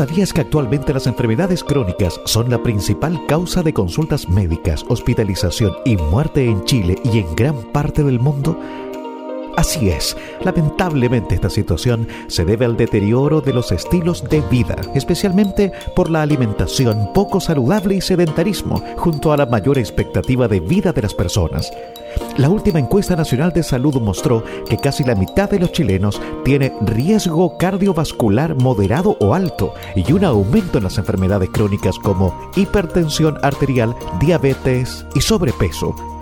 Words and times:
¿Sabías 0.00 0.32
que 0.32 0.40
actualmente 0.40 0.94
las 0.94 1.06
enfermedades 1.06 1.62
crónicas 1.62 2.22
son 2.24 2.48
la 2.48 2.62
principal 2.62 3.20
causa 3.26 3.62
de 3.62 3.74
consultas 3.74 4.30
médicas, 4.30 4.82
hospitalización 4.88 5.74
y 5.84 5.98
muerte 5.98 6.46
en 6.46 6.64
Chile 6.64 6.96
y 7.04 7.18
en 7.18 7.36
gran 7.36 7.70
parte 7.70 8.02
del 8.02 8.18
mundo? 8.18 8.58
Así 9.60 9.90
es, 9.90 10.16
lamentablemente 10.42 11.34
esta 11.34 11.50
situación 11.50 12.08
se 12.28 12.46
debe 12.46 12.64
al 12.64 12.78
deterioro 12.78 13.42
de 13.42 13.52
los 13.52 13.72
estilos 13.72 14.24
de 14.24 14.40
vida, 14.40 14.74
especialmente 14.94 15.70
por 15.94 16.08
la 16.08 16.22
alimentación 16.22 17.10
poco 17.12 17.40
saludable 17.40 17.96
y 17.96 18.00
sedentarismo, 18.00 18.82
junto 18.96 19.34
a 19.34 19.36
la 19.36 19.44
mayor 19.44 19.76
expectativa 19.76 20.48
de 20.48 20.60
vida 20.60 20.94
de 20.94 21.02
las 21.02 21.12
personas. 21.12 21.70
La 22.38 22.48
última 22.48 22.78
encuesta 22.78 23.16
nacional 23.16 23.52
de 23.52 23.62
salud 23.62 24.00
mostró 24.00 24.42
que 24.66 24.78
casi 24.78 25.04
la 25.04 25.14
mitad 25.14 25.50
de 25.50 25.58
los 25.58 25.72
chilenos 25.72 26.18
tiene 26.42 26.72
riesgo 26.80 27.58
cardiovascular 27.58 28.54
moderado 28.54 29.18
o 29.20 29.34
alto 29.34 29.74
y 29.94 30.10
un 30.10 30.24
aumento 30.24 30.78
en 30.78 30.84
las 30.84 30.96
enfermedades 30.96 31.50
crónicas 31.50 31.98
como 31.98 32.50
hipertensión 32.56 33.36
arterial, 33.42 33.94
diabetes 34.20 35.04
y 35.14 35.20
sobrepeso. 35.20 35.94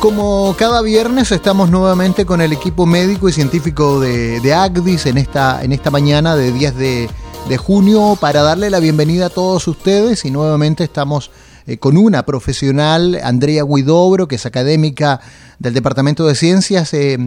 Como 0.00 0.54
cada 0.56 0.80
viernes 0.80 1.32
estamos 1.32 1.70
nuevamente 1.70 2.24
con 2.24 2.40
el 2.40 2.52
equipo 2.52 2.86
médico 2.86 3.28
y 3.28 3.32
científico 3.32 3.98
de, 3.98 4.40
de 4.40 4.54
ACDIS 4.54 5.06
en 5.06 5.18
esta, 5.18 5.64
en 5.64 5.72
esta 5.72 5.90
mañana 5.90 6.36
de 6.36 6.52
10 6.52 6.76
de, 6.76 7.10
de 7.48 7.56
junio 7.56 8.16
para 8.20 8.42
darle 8.42 8.70
la 8.70 8.78
bienvenida 8.78 9.26
a 9.26 9.30
todos 9.30 9.66
ustedes 9.66 10.24
y 10.24 10.30
nuevamente 10.30 10.84
estamos 10.84 11.32
eh, 11.68 11.76
con 11.76 11.98
una 11.98 12.24
profesional, 12.24 13.20
Andrea 13.22 13.62
Guidobro, 13.62 14.26
que 14.26 14.36
es 14.36 14.46
académica 14.46 15.20
del 15.58 15.74
Departamento 15.74 16.26
de 16.26 16.34
Ciencias 16.34 16.94
eh, 16.94 17.18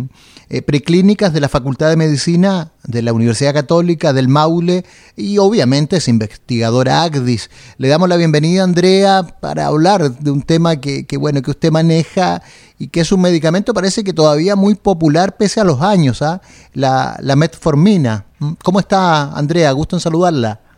eh, 0.49 0.61
Preclínicas 0.63 1.31
de 1.31 1.41
la 1.41 1.47
Facultad 1.47 1.89
de 1.89 1.95
Medicina 1.95 2.71
de 2.83 3.03
la 3.03 3.13
Universidad 3.13 3.53
Católica 3.53 4.13
del 4.13 4.29
Maule 4.29 4.83
y 5.15 5.37
obviamente 5.37 5.97
es 5.97 6.07
investigadora 6.07 7.03
ACDIS. 7.03 7.51
Le 7.77 7.87
damos 7.87 8.09
la 8.09 8.17
bienvenida, 8.17 8.63
Andrea, 8.63 9.21
para 9.39 9.67
hablar 9.67 10.17
de 10.17 10.31
un 10.31 10.41
tema 10.41 10.77
que, 10.77 11.05
bueno, 11.19 11.43
que 11.43 11.51
usted 11.51 11.71
maneja 11.71 12.41
y 12.79 12.87
que 12.87 13.01
es 13.01 13.11
un 13.11 13.21
medicamento 13.21 13.75
parece 13.75 14.03
que 14.03 14.11
todavía 14.11 14.55
muy 14.55 14.73
popular 14.73 15.37
pese 15.37 15.61
a 15.61 15.63
los 15.63 15.81
años, 15.81 16.23
¿ah? 16.23 16.41
la, 16.73 17.15
la 17.21 17.35
metformina. 17.35 18.25
¿Mm? 18.39 18.53
¿Cómo 18.63 18.79
está, 18.79 19.33
Andrea? 19.33 19.71
Gusto 19.73 19.97
en 19.97 19.99
saludarla. 19.99 20.70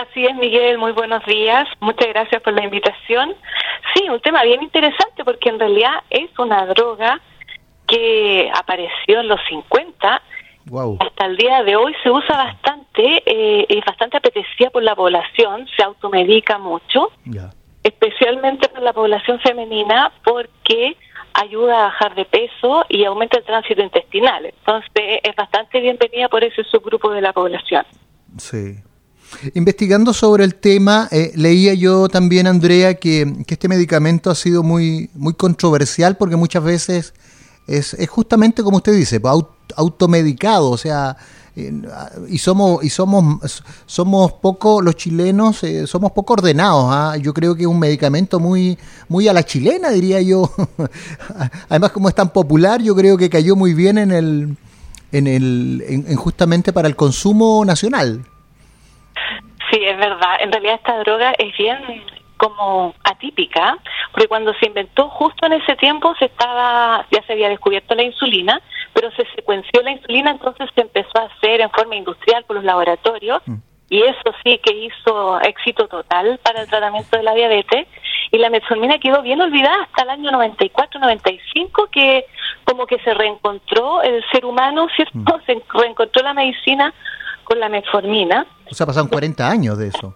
Así 0.00 0.24
es, 0.24 0.36
Miguel, 0.36 0.78
muy 0.78 0.92
buenos 0.92 1.24
días. 1.26 1.66
Muchas 1.80 2.06
gracias 2.08 2.40
por 2.42 2.52
la 2.52 2.62
invitación. 2.62 3.34
Sí, 3.94 4.08
un 4.08 4.20
tema 4.20 4.44
bien 4.44 4.62
interesante 4.62 5.24
porque 5.24 5.48
en 5.48 5.58
realidad 5.58 6.04
es 6.08 6.30
una 6.38 6.66
droga 6.66 7.20
que 7.88 8.48
apareció 8.54 9.20
en 9.20 9.26
los 9.26 9.40
50. 9.48 10.22
Hasta 11.00 11.26
el 11.26 11.36
día 11.36 11.64
de 11.64 11.74
hoy 11.74 11.96
se 12.04 12.10
usa 12.12 12.36
bastante, 12.36 13.22
eh, 13.26 13.66
es 13.68 13.84
bastante 13.84 14.18
apetecida 14.18 14.70
por 14.70 14.84
la 14.84 14.94
población, 14.94 15.66
se 15.76 15.82
automedica 15.82 16.58
mucho, 16.58 17.10
especialmente 17.82 18.68
por 18.68 18.82
la 18.82 18.92
población 18.92 19.40
femenina 19.40 20.12
porque 20.22 20.96
ayuda 21.34 21.76
a 21.76 21.82
bajar 21.84 22.14
de 22.14 22.24
peso 22.24 22.84
y 22.88 23.04
aumenta 23.04 23.38
el 23.38 23.44
tránsito 23.44 23.82
intestinal. 23.82 24.46
Entonces 24.46 25.20
es 25.24 25.34
bastante 25.34 25.80
bienvenida 25.80 26.28
por 26.28 26.44
ese 26.44 26.62
subgrupo 26.64 27.10
de 27.10 27.20
la 27.20 27.32
población. 27.32 27.84
Sí, 28.36 28.76
Investigando 29.54 30.12
sobre 30.12 30.44
el 30.44 30.54
tema, 30.54 31.08
eh, 31.10 31.32
leía 31.34 31.74
yo 31.74 32.08
también, 32.08 32.46
Andrea, 32.46 32.94
que, 32.94 33.44
este 33.46 33.68
medicamento 33.68 34.30
ha 34.30 34.34
sido 34.34 34.62
muy, 34.62 35.10
muy 35.14 35.34
controversial 35.34 36.16
porque 36.16 36.36
muchas 36.36 36.64
veces 36.64 37.14
es, 37.66 37.94
es 37.94 38.08
justamente 38.08 38.62
como 38.62 38.78
usted 38.78 38.94
dice, 38.94 39.20
pues, 39.20 39.34
automedicado, 39.76 40.70
o 40.70 40.78
sea, 40.78 41.16
y 42.28 42.38
somos 42.38 42.84
y 42.84 42.90
somos 42.90 43.62
somos 43.86 44.32
poco 44.34 44.80
los 44.80 44.94
chilenos 44.94 45.64
eh, 45.64 45.86
somos 45.86 46.12
poco 46.12 46.34
ordenados 46.34 46.86
¿ah? 46.88 47.16
yo 47.16 47.34
creo 47.34 47.56
que 47.56 47.62
es 47.62 47.66
un 47.66 47.78
medicamento 47.78 48.38
muy 48.38 48.78
muy 49.08 49.26
a 49.26 49.32
la 49.32 49.42
chilena 49.42 49.90
diría 49.90 50.20
yo 50.20 50.52
además 51.68 51.90
como 51.90 52.08
es 52.08 52.14
tan 52.14 52.32
popular 52.32 52.80
yo 52.80 52.94
creo 52.94 53.16
que 53.16 53.28
cayó 53.28 53.56
muy 53.56 53.74
bien 53.74 53.98
en 53.98 54.12
el 54.12 54.56
en 55.10 55.26
el 55.26 55.84
en 55.88 56.16
justamente 56.16 56.72
para 56.72 56.86
el 56.86 56.94
consumo 56.94 57.64
nacional 57.64 58.24
Sí, 59.70 59.80
es 59.82 59.96
verdad. 59.96 60.36
En 60.40 60.52
realidad 60.52 60.76
esta 60.76 60.98
droga 60.98 61.32
es 61.38 61.56
bien 61.56 61.78
como 62.38 62.94
atípica, 63.04 63.76
porque 64.12 64.28
cuando 64.28 64.54
se 64.54 64.66
inventó 64.66 65.08
justo 65.08 65.46
en 65.46 65.54
ese 65.54 65.76
tiempo 65.76 66.14
se 66.18 66.26
estaba 66.26 67.04
ya 67.10 67.22
se 67.24 67.32
había 67.32 67.48
descubierto 67.48 67.94
la 67.94 68.04
insulina, 68.04 68.62
pero 68.94 69.10
se 69.10 69.26
secuenció 69.34 69.82
la 69.82 69.90
insulina, 69.90 70.30
entonces 70.30 70.70
se 70.74 70.82
empezó 70.82 71.18
a 71.18 71.24
hacer 71.24 71.60
en 71.60 71.70
forma 71.70 71.96
industrial 71.96 72.44
por 72.44 72.56
los 72.56 72.64
laboratorios 72.64 73.42
mm. 73.46 73.56
y 73.90 74.02
eso 74.02 74.32
sí 74.44 74.58
que 74.58 74.72
hizo 74.72 75.40
éxito 75.40 75.88
total 75.88 76.38
para 76.42 76.62
el 76.62 76.68
tratamiento 76.68 77.16
de 77.16 77.24
la 77.24 77.34
diabetes 77.34 77.88
y 78.30 78.38
la 78.38 78.50
metformina 78.50 78.98
quedó 78.98 79.22
bien 79.22 79.40
olvidada 79.40 79.82
hasta 79.82 80.02
el 80.04 80.10
año 80.10 80.30
94-95 80.30 81.90
que 81.90 82.24
como 82.64 82.86
que 82.86 82.98
se 83.00 83.14
reencontró 83.14 84.02
el 84.02 84.24
ser 84.30 84.44
humano, 84.44 84.86
¿cierto? 84.94 85.18
Mm. 85.18 85.42
Se 85.46 85.62
reencontró 85.72 86.22
la 86.22 86.34
medicina 86.34 86.92
con 87.44 87.58
la 87.58 87.70
metformina. 87.70 88.46
O 88.70 88.74
sea, 88.74 88.86
pasaron 88.86 89.08
40 89.08 89.48
años 89.48 89.78
de 89.78 89.88
eso. 89.88 90.14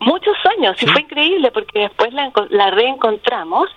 Muchos 0.00 0.36
años, 0.56 0.80
y 0.80 0.86
fue 0.86 1.02
increíble 1.02 1.50
porque 1.50 1.80
después 1.80 2.12
la, 2.12 2.30
la 2.50 2.70
reencontramos 2.70 3.68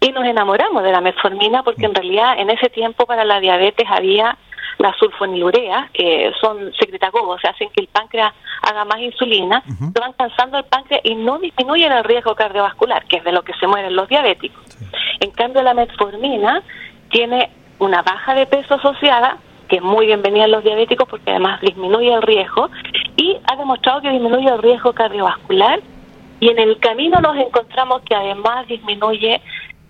y 0.00 0.12
nos 0.12 0.24
enamoramos 0.24 0.82
de 0.82 0.92
la 0.92 1.00
metformina 1.00 1.62
porque 1.62 1.86
en 1.86 1.94
realidad 1.94 2.38
en 2.38 2.50
ese 2.50 2.68
tiempo 2.68 3.06
para 3.06 3.24
la 3.24 3.40
diabetes 3.40 3.86
había 3.88 4.36
la 4.78 4.94
sulfonilurea, 4.98 5.88
que 5.92 6.32
son 6.40 6.72
secretagogos, 6.78 7.36
o 7.36 7.40
sea, 7.40 7.50
hacen 7.50 7.70
que 7.70 7.80
el 7.80 7.88
páncreas 7.88 8.32
haga 8.62 8.84
más 8.84 9.00
insulina, 9.00 9.62
se 9.66 10.00
van 10.00 10.12
cansando 10.12 10.58
el 10.58 10.64
páncreas 10.64 11.00
y 11.04 11.14
no 11.14 11.38
disminuyen 11.38 11.92
el 11.92 12.04
riesgo 12.04 12.34
cardiovascular, 12.34 13.06
que 13.06 13.16
es 13.16 13.24
de 13.24 13.32
lo 13.32 13.42
que 13.42 13.54
se 13.54 13.66
mueren 13.66 13.96
los 13.96 14.08
diabéticos. 14.08 14.76
En 15.20 15.30
cambio, 15.30 15.62
la 15.62 15.72
metformina 15.72 16.62
tiene 17.10 17.50
una 17.78 18.02
baja 18.02 18.34
de 18.34 18.46
peso 18.46 18.74
asociada, 18.74 19.38
que 19.68 19.76
es 19.76 19.82
muy 19.82 20.06
bienvenida 20.06 20.44
en 20.44 20.50
los 20.52 20.62
diabéticos 20.62 21.08
porque 21.08 21.30
además 21.30 21.60
disminuye 21.60 22.12
el 22.12 22.22
riesgo 22.22 22.70
y 23.16 23.36
ha 23.44 23.56
demostrado 23.56 24.00
que 24.02 24.10
disminuye 24.10 24.48
el 24.48 24.62
riesgo 24.62 24.92
cardiovascular 24.92 25.80
y 26.40 26.48
en 26.48 26.58
el 26.58 26.78
camino 26.78 27.20
nos 27.20 27.36
encontramos 27.36 28.02
que 28.02 28.14
además 28.14 28.66
disminuye 28.66 29.40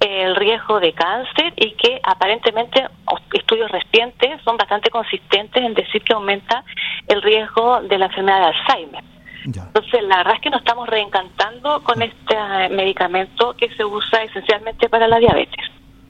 el 0.01 0.37
riesgo 0.37 0.79
de 0.79 0.93
cáncer 0.93 1.53
y 1.57 1.73
que 1.73 2.01
aparentemente 2.03 2.87
estudios 3.33 3.71
recientes 3.71 4.41
son 4.45 4.57
bastante 4.57 4.91
consistentes 4.91 5.63
en 5.63 5.75
decir 5.75 6.03
que 6.03 6.13
aumenta 6.13 6.65
el 7.09 7.23
riesgo 7.23 7.81
de 7.83 7.99
la 7.99 8.07
enfermedad 8.07 8.39
de 8.41 8.47
Alzheimer. 8.47 9.05
Entonces, 9.45 10.03
la 10.03 10.19
verdad 10.19 10.35
es 10.35 10.41
que 10.41 10.51
nos 10.51 10.61
estamos 10.61 10.89
reencantando 10.89 11.83
con 11.85 12.03
este 12.03 12.37
medicamento 12.71 13.55
que 13.57 13.71
se 13.77 13.85
usa 13.85 14.25
esencialmente 14.25 14.89
para 14.89 15.07
la 15.07 15.19
diabetes. 15.19 15.65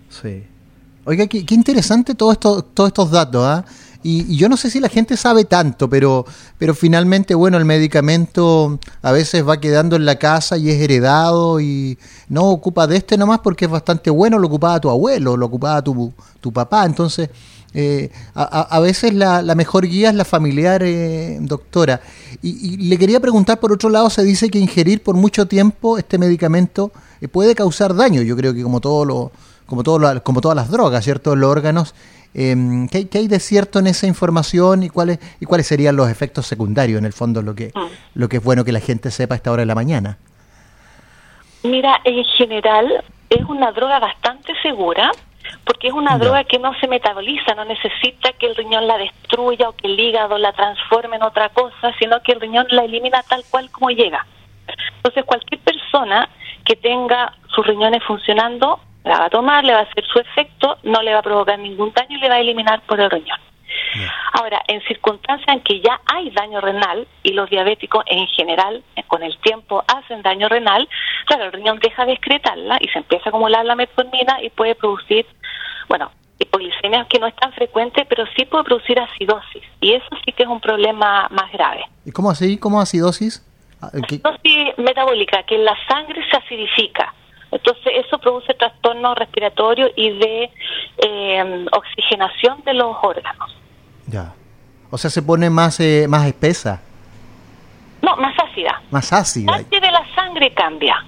Sí. 0.09 0.47
Oiga, 1.05 1.27
qué, 1.27 1.45
interesante 1.51 2.15
todo 2.15 2.33
esto, 2.33 2.63
todos 2.63 2.89
estos 2.89 3.11
datos, 3.11 3.45
¿ah? 3.45 3.65
Y, 4.03 4.37
yo 4.37 4.49
no 4.49 4.57
sé 4.57 4.71
si 4.71 4.81
la 4.81 4.89
gente 4.89 5.17
sabe 5.17 5.45
tanto, 5.45 5.89
pero, 5.89 6.25
pero 6.59 6.75
finalmente, 6.75 7.35
bueno, 7.35 7.57
el 7.59 7.65
medicamento 7.65 8.79
a 9.03 9.13
veces 9.13 9.47
va 9.47 9.61
quedando 9.61 9.97
en 9.97 10.05
la 10.05 10.17
casa 10.17 10.57
y 10.57 10.71
es 10.71 10.81
heredado 10.81 11.61
y 11.61 11.99
no 12.29 12.45
ocupa 12.51 12.87
de 12.87 12.97
este 12.97 13.17
nomás 13.17 13.41
porque 13.41 13.65
es 13.65 13.71
bastante 13.71 14.11
bueno, 14.11 14.39
lo 14.39 14.47
ocupaba 14.47 14.81
tu 14.81 14.91
abuelo, 14.91 15.37
lo 15.37 15.47
ocupaba 15.47 15.83
tu, 15.83 16.13
tu 16.41 16.53
papá. 16.53 16.85
Entonces, 16.85 17.31
eh, 17.79 18.11
a, 18.35 18.81
veces 18.81 19.13
la, 19.13 19.43
mejor 19.55 19.87
guía 19.87 20.09
es 20.09 20.15
la 20.15 20.25
familiar, 20.25 20.83
eh, 20.83 21.37
doctora. 21.43 22.01
Y, 22.41 22.79
le 22.79 22.97
quería 22.97 23.21
preguntar, 23.21 23.61
por 23.61 23.71
otro 23.71 23.91
lado, 23.91 24.09
se 24.09 24.25
dice 24.25 24.49
que 24.49 24.59
ingerir 24.59 25.03
por 25.03 25.15
mucho 25.15 25.47
tiempo 25.47 25.99
este 25.99 26.17
medicamento 26.17 26.91
eh, 27.21 27.29
puede 27.29 27.55
causar 27.55 27.95
daño. 27.95 28.23
Yo 28.23 28.35
creo 28.35 28.55
que 28.55 28.63
como 28.63 28.81
todo 28.81 29.05
lo 29.05 29.31
como, 29.67 29.83
todo 29.83 30.23
como 30.23 30.41
todas 30.41 30.57
las 30.57 30.71
drogas, 30.71 31.05
¿cierto? 31.05 31.37
Los 31.37 31.51
órganos. 31.51 31.95
Em, 32.39 32.87
¿qué, 32.89 33.09
hay 33.15 33.29
de 33.29 33.41
cierto 33.41 33.79
en 33.79 33.87
esa 33.87 34.07
información 34.07 34.83
y 34.83 34.91
cuáles 34.91 35.19
y 35.41 35.47
cuáles 35.47 35.67
serían 35.67 35.97
los 35.97 36.11
efectos 36.11 36.47
secundarios, 36.47 36.99
en 36.99 37.07
el 37.07 37.15
fondo, 37.15 37.41
lo 37.41 37.55
que, 37.55 37.73
mm. 37.75 38.19
lo 38.19 38.29
que 38.29 38.37
es 38.37 38.45
bueno 38.45 38.63
que 38.63 38.73
la 38.73 38.81
gente 38.81 39.11
sepa 39.11 39.35
a 39.35 39.37
esta 39.37 39.51
hora 39.51 39.63
de 39.63 39.67
la 39.67 39.75
mañana? 39.75 40.19
Mira, 41.63 41.99
en 42.05 42.23
general 42.25 43.03
es 43.31 43.43
una 43.47 43.73
droga 43.73 44.01
bastante 44.01 44.53
segura 44.63 45.11
porque 45.65 45.89
es 45.89 45.95
una 45.95 46.19
droga 46.19 46.45
que 46.45 46.59
no 46.59 46.79
se 46.79 46.89
metaboliza, 46.89 47.55
no 47.55 47.65
necesita 47.65 48.33
que 48.33 48.47
el 48.47 48.55
riñón 48.55 48.87
la 48.87 48.99
destruya 48.99 49.71
o 49.71 49.73
que 49.73 49.87
el 49.87 49.99
hígado 49.99 50.37
la 50.37 50.53
transforme 50.53 51.17
en 51.17 51.23
otra 51.23 51.49
cosa, 51.49 51.95
sino 51.99 52.21
que 52.23 52.33
el 52.33 52.41
riñón 52.41 52.67
la 52.71 52.85
elimina 52.85 53.23
tal 53.23 53.45
cual 53.51 53.71
como 53.71 53.89
llega. 53.89 54.27
Entonces, 54.97 55.25
cualquier 55.25 55.61
persona 55.61 56.29
que 56.65 56.77
tenga 56.77 57.33
sus 57.55 57.67
riñones 57.67 58.03
funcionando, 58.05 58.81
la 59.07 59.19
va 59.21 59.25
a 59.27 59.31
tomar, 59.31 59.65
le 59.65 59.73
va 59.73 59.81
a 59.81 59.83
hacer 59.83 60.05
su 60.05 60.19
efecto, 60.19 60.79
no 60.83 61.01
le 61.03 61.13
va 61.13 61.21
a 61.21 61.23
provocar 61.23 61.59
ningún 61.59 61.93
daño 61.93 62.19
y 62.19 62.21
le 62.21 62.29
va 62.29 62.35
a 62.35 62.41
eliminar 62.41 62.83
por 62.83 63.01
el 63.01 63.11
riñón. 63.11 63.39
Ahora, 64.33 64.63
en 64.69 64.83
circunstancias 64.83 65.49
en 65.49 65.63
que 65.63 65.81
ya 65.81 66.01
hay 66.07 66.31
daño 66.31 66.61
renal 66.61 67.07
y 67.23 67.33
los 67.33 67.49
diabéticos 67.49 68.05
en 68.07 68.27
general 68.29 68.83
eh, 68.95 69.03
con 69.07 69.23
el 69.23 69.37
tiempo 69.39 69.85
hacen 69.87 70.23
daño 70.23 70.49
renal, 70.49 70.89
claro, 71.27 71.45
el 71.45 71.53
riñón 71.53 71.79
deja 71.79 72.05
de 72.05 72.13
excretarla 72.13 72.79
y 72.81 72.89
se 72.89 72.99
empieza 72.99 73.27
a 73.27 73.29
acumular 73.31 73.65
la 73.65 73.75
metformina 73.75 74.43
y 74.43 74.51
puede 74.51 74.75
producir, 74.75 75.27
bueno, 75.89 76.11
hipoglicemias 76.39 77.07
que 77.07 77.19
no 77.19 77.27
es 77.27 77.37
tan 77.37 77.53
frecuente, 77.53 78.05
pero 78.09 78.25
sí 78.37 78.45
puede 78.45 78.65
producir 78.65 79.01
acidosis 79.01 79.63
y 79.81 79.95
eso 79.95 80.09
sí 80.25 80.33
que 80.33 80.43
es 80.43 80.49
un 80.49 80.61
problema 80.61 81.29
más 81.31 81.51
grave. 81.53 81.85
¿Y 82.05 82.13
cómo 82.13 82.31
así? 82.31 82.59
¿Cómo 82.59 82.81
acidosis? 82.81 83.45
Ah, 83.81 83.91
acidosis 83.93 84.79
metabólica, 84.79 85.43
que 85.45 85.59
la 85.59 85.77
sangre 85.89 86.23
se 86.31 86.37
acidifica. 86.37 87.15
Entonces 87.51 87.93
eso 88.05 88.19
produce 88.19 88.55
respiratorio 89.15 89.89
y 89.97 90.11
de 90.19 90.51
eh, 90.99 91.67
oxigenación 91.73 92.63
de 92.65 92.75
los 92.75 92.97
órganos. 93.03 93.57
Ya. 94.07 94.33
O 94.91 94.99
sea, 94.99 95.11
se 95.11 95.23
pone 95.23 95.51
más, 95.51 95.81
eh, 95.81 96.07
más 96.09 96.27
espesa. 96.27 96.83
No, 98.03 98.17
más 98.17 98.35
ácida. 98.39 98.81
Más 98.91 99.13
ácida. 99.13 99.57
El 99.57 99.65
pH 99.65 99.81
de 99.81 99.91
la 99.91 100.15
sangre 100.15 100.55
cambia. 100.55 101.05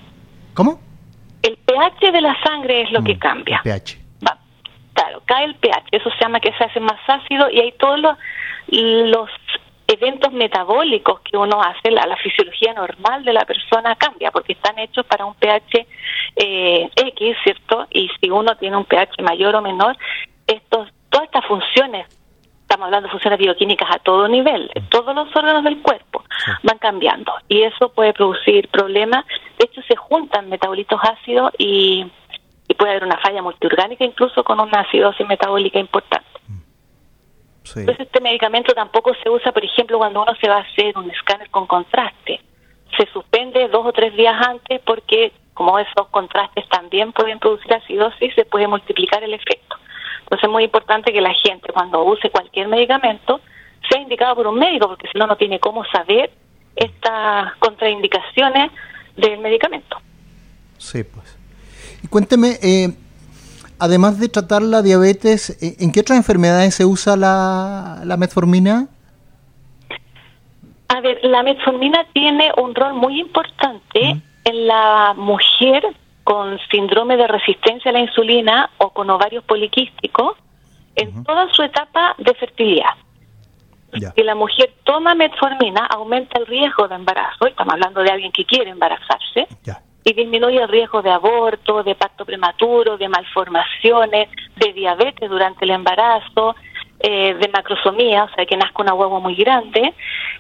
¿Cómo? 0.55 0.81
El 1.43 1.57
pH 1.57 2.13
de 2.13 2.21
la 2.21 2.37
sangre 2.43 2.83
es 2.83 2.91
lo 2.91 3.03
que 3.03 3.15
mm, 3.15 3.19
cambia. 3.19 3.57
El 3.65 3.81
pH. 3.81 3.99
claro, 4.95 5.23
cae 5.27 5.45
el 5.45 5.55
pH. 5.55 5.85
Eso 5.93 6.11
se 6.11 6.25
llama 6.25 6.41
que 6.41 6.53
se 6.53 6.65
hace 6.65 6.81
más 6.81 6.99
ácido 7.07 7.49
y 7.51 7.61
hay 7.61 7.73
todos 7.73 8.01
los, 8.01 8.19
los 8.69 9.31
eventos 9.89 10.33
metabólicos 10.33 11.21
que 11.21 11.37
uno 11.37 11.63
hace, 11.63 11.91
la, 11.91 12.07
la, 12.07 12.17
fisiología 12.19 12.75
normal 12.75 13.25
de 13.25 13.33
la 13.33 13.47
persona 13.47 13.97
cambia 13.97 14.31
porque 14.31 14.53
están 14.53 14.79
hechos 14.79 15.07
para 15.07 15.25
un 15.25 15.35
pH 15.35 15.87
eh, 16.37 16.91
X, 16.95 17.37
¿cierto? 17.43 17.87
Y 17.91 18.11
si 18.21 18.31
uno 18.31 18.55
tiene 18.57 18.77
un 18.77 18.85
pH 18.85 19.23
mayor 19.23 19.57
o 19.57 19.63
menor, 19.63 19.97
estos, 20.47 20.89
todas 21.09 21.27
estas 21.27 21.45
funciones 21.47 22.07
estamos 22.69 22.85
hablando 22.85 23.07
de 23.07 23.13
funciones 23.13 23.39
bioquímicas 23.39 23.89
a 23.91 23.99
todo 23.99 24.29
nivel, 24.29 24.71
todos 24.91 25.15
los 25.15 25.35
órganos 25.35 25.65
del 25.65 25.81
cuerpo 25.81 26.23
van 26.63 26.77
cambiando 26.77 27.33
y 27.49 27.63
eso 27.63 27.89
puede 27.95 28.13
producir 28.13 28.69
problemas. 28.69 29.25
De 29.59 29.65
hecho, 29.65 29.81
se 29.89 29.97
juntan 29.97 30.51
metabolitos 30.51 31.01
ácidos 31.03 31.51
y, 31.57 32.07
puede 32.77 32.93
haber 32.93 33.05
una 33.05 33.17
falla 33.17 33.43
multiorgánica 33.43 34.05
incluso 34.05 34.45
con 34.45 34.61
una 34.61 34.81
acidosis 34.81 35.27
metabólica 35.27 35.81
importante. 35.81 36.28
Entonces, 37.77 38.07
este 38.07 38.21
medicamento 38.21 38.73
tampoco 38.75 39.13
se 39.23 39.29
usa, 39.29 39.53
por 39.53 39.65
ejemplo, 39.65 39.99
cuando 39.99 40.23
uno 40.23 40.33
se 40.41 40.49
va 40.49 40.57
a 40.57 40.61
hacer 40.61 40.97
un 40.97 41.11
escáner 41.11 41.51
con 41.51 41.67
contraste. 41.67 42.41
Se 42.97 43.07
suspende 43.13 43.69
dos 43.69 43.87
o 43.87 43.93
tres 43.93 44.15
días 44.17 44.35
antes 44.47 44.81
porque, 44.85 45.33
como 45.55 45.79
esos 45.79 46.09
contrastes 46.11 46.69
también 46.69 47.13
pueden 47.13 47.39
producir 47.39 47.73
acidosis, 47.75 48.35
se 48.35 48.45
puede 48.45 48.67
multiplicar 48.67 49.23
el 49.23 49.35
efecto. 49.35 49.77
Entonces 50.21 50.45
es 50.45 50.51
muy 50.51 50.65
importante 50.65 51.13
que 51.13 51.21
la 51.21 51.35
gente 51.35 51.73
cuando 51.73 52.05
use 52.05 52.31
cualquier 52.31 52.69
medicamento 52.69 53.41
sea 53.89 54.01
indicado 54.01 54.37
por 54.37 54.47
un 54.47 54.59
médico, 54.59 54.89
porque 54.89 55.09
si 55.11 55.19
no, 55.19 55.27
no 55.27 55.37
tiene 55.37 55.59
cómo 55.61 55.85
saber 55.87 56.31
estas 56.77 57.55
contraindicaciones 57.57 58.71
del 59.17 59.39
medicamento. 59.39 59.97
Sí, 60.79 61.03
pues. 61.05 61.39
Y 62.03 62.09
cuénteme, 62.09 62.59
eh, 62.63 62.89
además 63.79 64.19
de 64.19 64.29
tratar 64.29 64.63
la 64.63 64.83
diabetes, 64.83 65.51
eh, 65.63 65.77
¿en 65.81 65.93
qué 65.93 66.01
otras 66.01 66.19
enfermedades 66.19 66.75
se 66.75 66.85
usa 66.85 67.17
la, 67.17 68.03
la 68.05 68.17
metformina? 68.17 68.89
A 70.89 71.01
ver, 71.01 71.21
la 71.23 71.43
metformina 71.43 72.07
tiene 72.13 72.51
un 72.57 72.75
rol 72.75 72.95
muy 72.95 73.21
importante 73.21 74.21
en 74.45 74.67
la 74.67 75.15
mujer 75.17 75.85
con 76.25 76.59
síndrome 76.71 77.17
de 77.17 77.27
resistencia 77.27 77.91
a 77.91 77.95
la 77.95 78.01
insulina 78.01 78.71
o 78.79 78.91
con 78.91 79.09
ovarios 79.11 79.45
poliquísticos 79.45 80.37
en 80.95 81.25
toda 81.25 81.49
su 81.53 81.63
etapa 81.63 82.15
de 82.19 82.35
fertilidad. 82.35 82.95
Si 84.15 84.23
la 84.23 84.35
mujer 84.35 84.75
toma 84.85 85.15
metformina, 85.15 85.87
aumenta 85.87 86.39
el 86.39 86.47
riesgo 86.47 86.87
de 86.89 86.97
embarazo, 86.97 87.47
estamos 87.47 87.73
hablando 87.73 88.03
de 88.03 88.11
alguien 88.11 88.33
que 88.33 88.45
quiere 88.45 88.71
embarazarse, 88.71 89.47
y 90.05 90.13
disminuye 90.13 90.63
el 90.63 90.69
riesgo 90.69 91.03
de 91.03 91.11
aborto, 91.11 91.83
de 91.83 91.95
parto 91.95 92.25
prematuro, 92.25 92.97
de 92.97 93.09
malformaciones, 93.09 94.29
de 94.57 94.73
diabetes 94.73 95.29
durante 95.29 95.65
el 95.65 95.73
embarazo, 95.73 96.55
eh, 97.01 97.35
de 97.35 97.49
macrosomía, 97.49 98.25
o 98.25 98.29
sea, 98.35 98.47
que 98.47 98.57
nazca 98.57 98.83
una 98.83 98.95
huevo 98.95 99.21
muy 99.21 99.35
grande. 99.35 99.95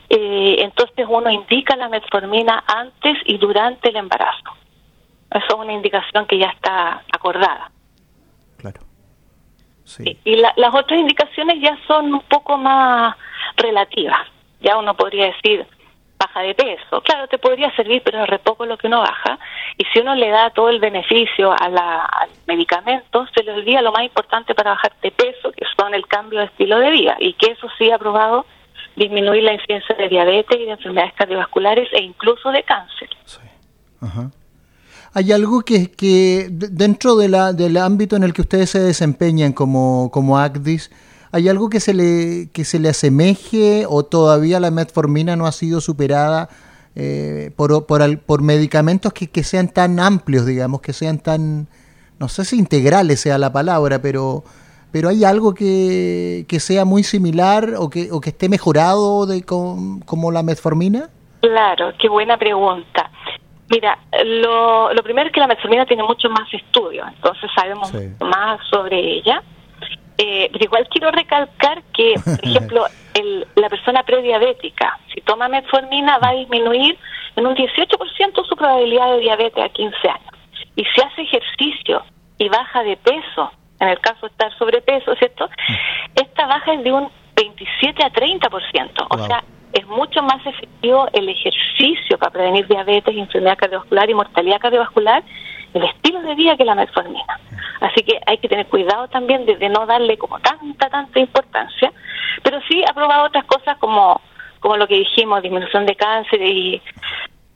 Eh, 0.08 0.56
entonces 0.58 1.06
uno 1.08 1.30
indica 1.30 1.76
la 1.76 1.88
metformina 1.88 2.64
antes 2.66 3.18
y 3.26 3.38
durante 3.38 3.90
el 3.90 3.96
embarazo. 3.96 4.56
Eso 5.30 5.46
es 5.46 5.54
una 5.54 5.72
indicación 5.72 6.26
que 6.26 6.38
ya 6.38 6.48
está 6.48 7.02
acordada. 7.12 7.70
Claro. 8.56 8.80
Sí. 9.84 10.18
Y, 10.24 10.36
las 10.36 10.74
otras 10.74 10.98
indicaciones 10.98 11.60
ya 11.60 11.78
son 11.86 12.14
un 12.14 12.22
poco 12.22 12.56
más 12.56 13.14
relativas. 13.56 14.26
Ya 14.60 14.76
uno 14.78 14.94
podría 14.94 15.26
decir 15.26 15.66
baja 16.18 16.40
de 16.40 16.54
peso. 16.54 17.00
Claro, 17.02 17.28
te 17.28 17.38
podría 17.38 17.74
servir, 17.76 18.02
pero 18.04 18.22
es 18.22 18.28
re 18.28 18.38
poco 18.38 18.66
lo 18.66 18.76
que 18.76 18.88
uno 18.88 19.00
baja. 19.00 19.38
Y 19.76 19.84
si 19.92 20.00
uno 20.00 20.14
le 20.14 20.28
da 20.30 20.50
todo 20.50 20.68
el 20.68 20.80
beneficio 20.80 21.52
a 21.52 21.68
la, 21.68 22.04
al 22.04 22.30
medicamento, 22.46 23.26
se 23.34 23.42
le 23.42 23.52
olvida 23.52 23.82
lo 23.82 23.92
más 23.92 24.02
importante 24.02 24.54
para 24.54 24.70
bajar 24.70 24.92
de 25.02 25.10
peso, 25.10 25.52
que 25.52 25.64
son 25.76 25.94
el 25.94 26.06
cambio 26.06 26.40
de 26.40 26.46
estilo 26.46 26.78
de 26.78 26.90
vida. 26.90 27.16
Y 27.20 27.34
que 27.34 27.52
eso 27.52 27.68
sí 27.78 27.90
ha 27.90 27.98
probado 27.98 28.46
disminuir 28.96 29.44
la 29.44 29.54
incidencia 29.54 29.94
de 29.94 30.08
diabetes 30.08 30.58
y 30.58 30.64
de 30.64 30.72
enfermedades 30.72 31.14
cardiovasculares 31.14 31.88
e 31.92 32.02
incluso 32.02 32.50
de 32.50 32.62
cáncer. 32.64 33.08
Sí. 33.24 33.38
Ajá. 34.00 34.30
¿Hay 35.14 35.32
algo 35.32 35.62
que, 35.62 35.90
que 35.90 36.48
dentro 36.50 37.16
de 37.16 37.28
la, 37.28 37.52
del 37.52 37.76
ámbito 37.76 38.16
en 38.16 38.24
el 38.24 38.32
que 38.32 38.42
ustedes 38.42 38.70
se 38.70 38.80
desempeñan 38.80 39.52
como, 39.52 40.10
como 40.12 40.38
ACDIS, 40.38 40.90
¿hay 41.32 41.48
algo 41.48 41.68
que 41.68 41.80
se, 41.80 41.94
le, 41.94 42.48
que 42.52 42.64
se 42.64 42.78
le 42.78 42.88
asemeje 42.88 43.84
o 43.88 44.04
todavía 44.04 44.60
la 44.60 44.70
metformina 44.70 45.36
no 45.36 45.46
ha 45.46 45.52
sido 45.52 45.80
superada 45.80 46.48
eh, 46.96 47.50
por, 47.56 47.86
por, 47.86 48.18
por, 48.20 48.42
medicamentos 48.42 49.12
que, 49.12 49.30
que, 49.30 49.44
sean 49.44 49.68
tan 49.68 50.00
amplios, 50.00 50.46
digamos, 50.46 50.80
que 50.80 50.92
sean 50.92 51.18
tan, 51.18 51.68
no 52.18 52.28
sé 52.28 52.44
si 52.44 52.58
integrales 52.58 53.20
sea 53.20 53.38
la 53.38 53.52
palabra, 53.52 54.00
pero, 54.00 54.42
pero 54.90 55.08
hay 55.08 55.24
algo 55.24 55.54
que, 55.54 56.44
que 56.48 56.58
sea 56.58 56.84
muy 56.84 57.04
similar 57.04 57.74
o 57.78 57.88
que, 57.88 58.10
o 58.10 58.20
que 58.20 58.30
esté 58.30 58.48
mejorado 58.48 59.26
de, 59.26 59.44
como 59.44 60.32
la 60.32 60.42
metformina? 60.42 61.10
Claro, 61.40 61.92
qué 61.98 62.08
buena 62.08 62.36
pregunta. 62.36 63.10
Mira, 63.70 63.98
lo, 64.24 64.92
lo 64.92 65.02
primero 65.02 65.28
es 65.28 65.32
que 65.32 65.40
la 65.40 65.46
metformina 65.46 65.84
tiene 65.84 66.02
mucho 66.02 66.28
más 66.30 66.52
estudios, 66.52 67.06
entonces 67.14 67.50
sabemos 67.54 67.92
más 68.20 68.60
sobre 68.70 68.98
ella. 68.98 69.42
Eh, 70.18 70.48
pero 70.52 70.64
igual 70.64 70.88
quiero 70.90 71.10
recalcar 71.10 71.82
que, 71.94 72.14
por 72.24 72.44
ejemplo, 72.44 72.86
el, 73.14 73.46
la 73.54 73.68
persona 73.68 74.02
prediabética, 74.02 74.98
si 75.14 75.20
toma 75.22 75.48
metformina, 75.48 76.18
va 76.18 76.30
a 76.30 76.34
disminuir 76.34 76.98
en 77.36 77.46
un 77.46 77.54
18% 77.54 78.46
su 78.46 78.56
probabilidad 78.56 79.12
de 79.12 79.20
diabetes 79.20 79.64
a 79.64 79.68
15 79.68 79.96
años. 80.08 80.34
Y 80.76 80.84
si 80.84 81.00
hace 81.00 81.22
ejercicio 81.22 82.02
y 82.38 82.48
baja 82.48 82.82
de 82.82 82.96
peso, 82.96 83.52
en 83.80 83.88
el 83.88 84.00
caso 84.00 84.26
de 84.26 84.32
estar 84.32 84.56
sobrepeso, 84.58 85.14
¿cierto? 85.16 85.46
Mm. 85.46 85.74
Esta 86.16 86.46
baja 86.46 86.74
es 86.74 86.84
de 86.84 86.92
un 86.92 87.08
27 87.36 88.04
a 88.04 88.10
30%. 88.10 89.06
O 89.10 89.26
sea, 89.26 89.44
es 89.72 89.86
mucho 89.86 90.22
más 90.22 90.44
efectivo 90.44 91.08
el 91.12 91.28
ejercicio 91.28 92.18
para 92.18 92.32
prevenir 92.32 92.66
diabetes, 92.66 93.16
enfermedad 93.16 93.58
cardiovascular 93.58 94.10
y 94.10 94.14
mortalidad 94.14 94.60
cardiovascular, 94.60 95.22
el 95.74 95.84
estilo 95.84 96.20
de 96.22 96.34
vida 96.34 96.56
que 96.56 96.64
la 96.64 96.74
metformina. 96.74 97.40
Así 97.80 98.02
que 98.02 98.18
hay 98.26 98.38
que 98.38 98.48
tener 98.48 98.66
cuidado 98.66 99.08
también 99.08 99.46
de, 99.46 99.68
no 99.68 99.86
darle 99.86 100.18
como 100.18 100.38
tanta, 100.40 100.88
tanta 100.90 101.20
importancia, 101.20 101.92
pero 102.42 102.60
sí 102.68 102.82
ha 102.88 102.92
probado 102.92 103.26
otras 103.26 103.44
cosas 103.44 103.76
como, 103.78 104.20
como 104.60 104.76
lo 104.76 104.86
que 104.86 104.96
dijimos, 104.96 105.42
disminución 105.42 105.86
de 105.86 105.94
cáncer 105.94 106.42
y 106.42 106.82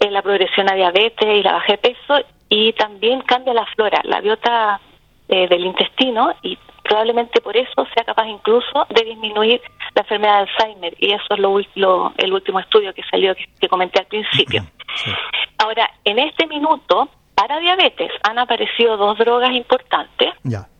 eh, 0.00 0.10
la 0.10 0.22
progresión 0.22 0.70
a 0.70 0.74
diabetes 0.74 1.28
y 1.28 1.42
la 1.42 1.52
baja 1.52 1.72
de 1.72 1.78
peso, 1.78 2.24
y 2.48 2.72
también 2.74 3.22
cambia 3.22 3.54
la 3.54 3.66
flora, 3.66 4.00
la 4.04 4.20
biota 4.20 4.80
eh, 5.28 5.48
del 5.48 5.64
intestino 5.64 6.34
y 6.42 6.58
probablemente 6.82 7.40
por 7.40 7.56
eso 7.56 7.86
sea 7.94 8.04
capaz 8.04 8.26
incluso 8.26 8.86
de 8.90 9.04
disminuir 9.04 9.62
la 9.94 10.02
enfermedad 10.02 10.34
de 10.34 10.40
Alzheimer 10.40 10.94
y 10.98 11.12
eso 11.12 11.24
es 11.30 11.38
lo, 11.76 12.12
el 12.18 12.32
último 12.32 12.60
estudio 12.60 12.92
que 12.92 13.02
salió 13.10 13.34
que, 13.34 13.68
comenté 13.68 14.00
al 14.00 14.06
principio. 14.06 14.62
Ahora, 15.58 15.88
en 16.04 16.18
este 16.18 16.46
minuto, 16.46 17.08
para 17.34 17.58
diabetes 17.58 18.10
han 18.22 18.38
aparecido 18.38 18.96
dos 18.96 19.18
drogas 19.18 19.52
importantes, 19.52 20.30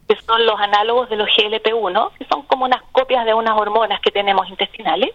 que 0.08 0.16
son 0.26 0.44
los 0.44 0.60
análogos 0.60 1.08
de 1.08 1.16
los 1.16 1.28
GLP-1, 1.28 2.10
que 2.18 2.24
son 2.26 2.42
como 2.42 2.64
unas 2.66 2.82
copias 2.92 3.24
de 3.24 3.34
unas 3.34 3.56
hormonas 3.56 4.00
que 4.00 4.10
tenemos 4.10 4.48
intestinales, 4.48 5.10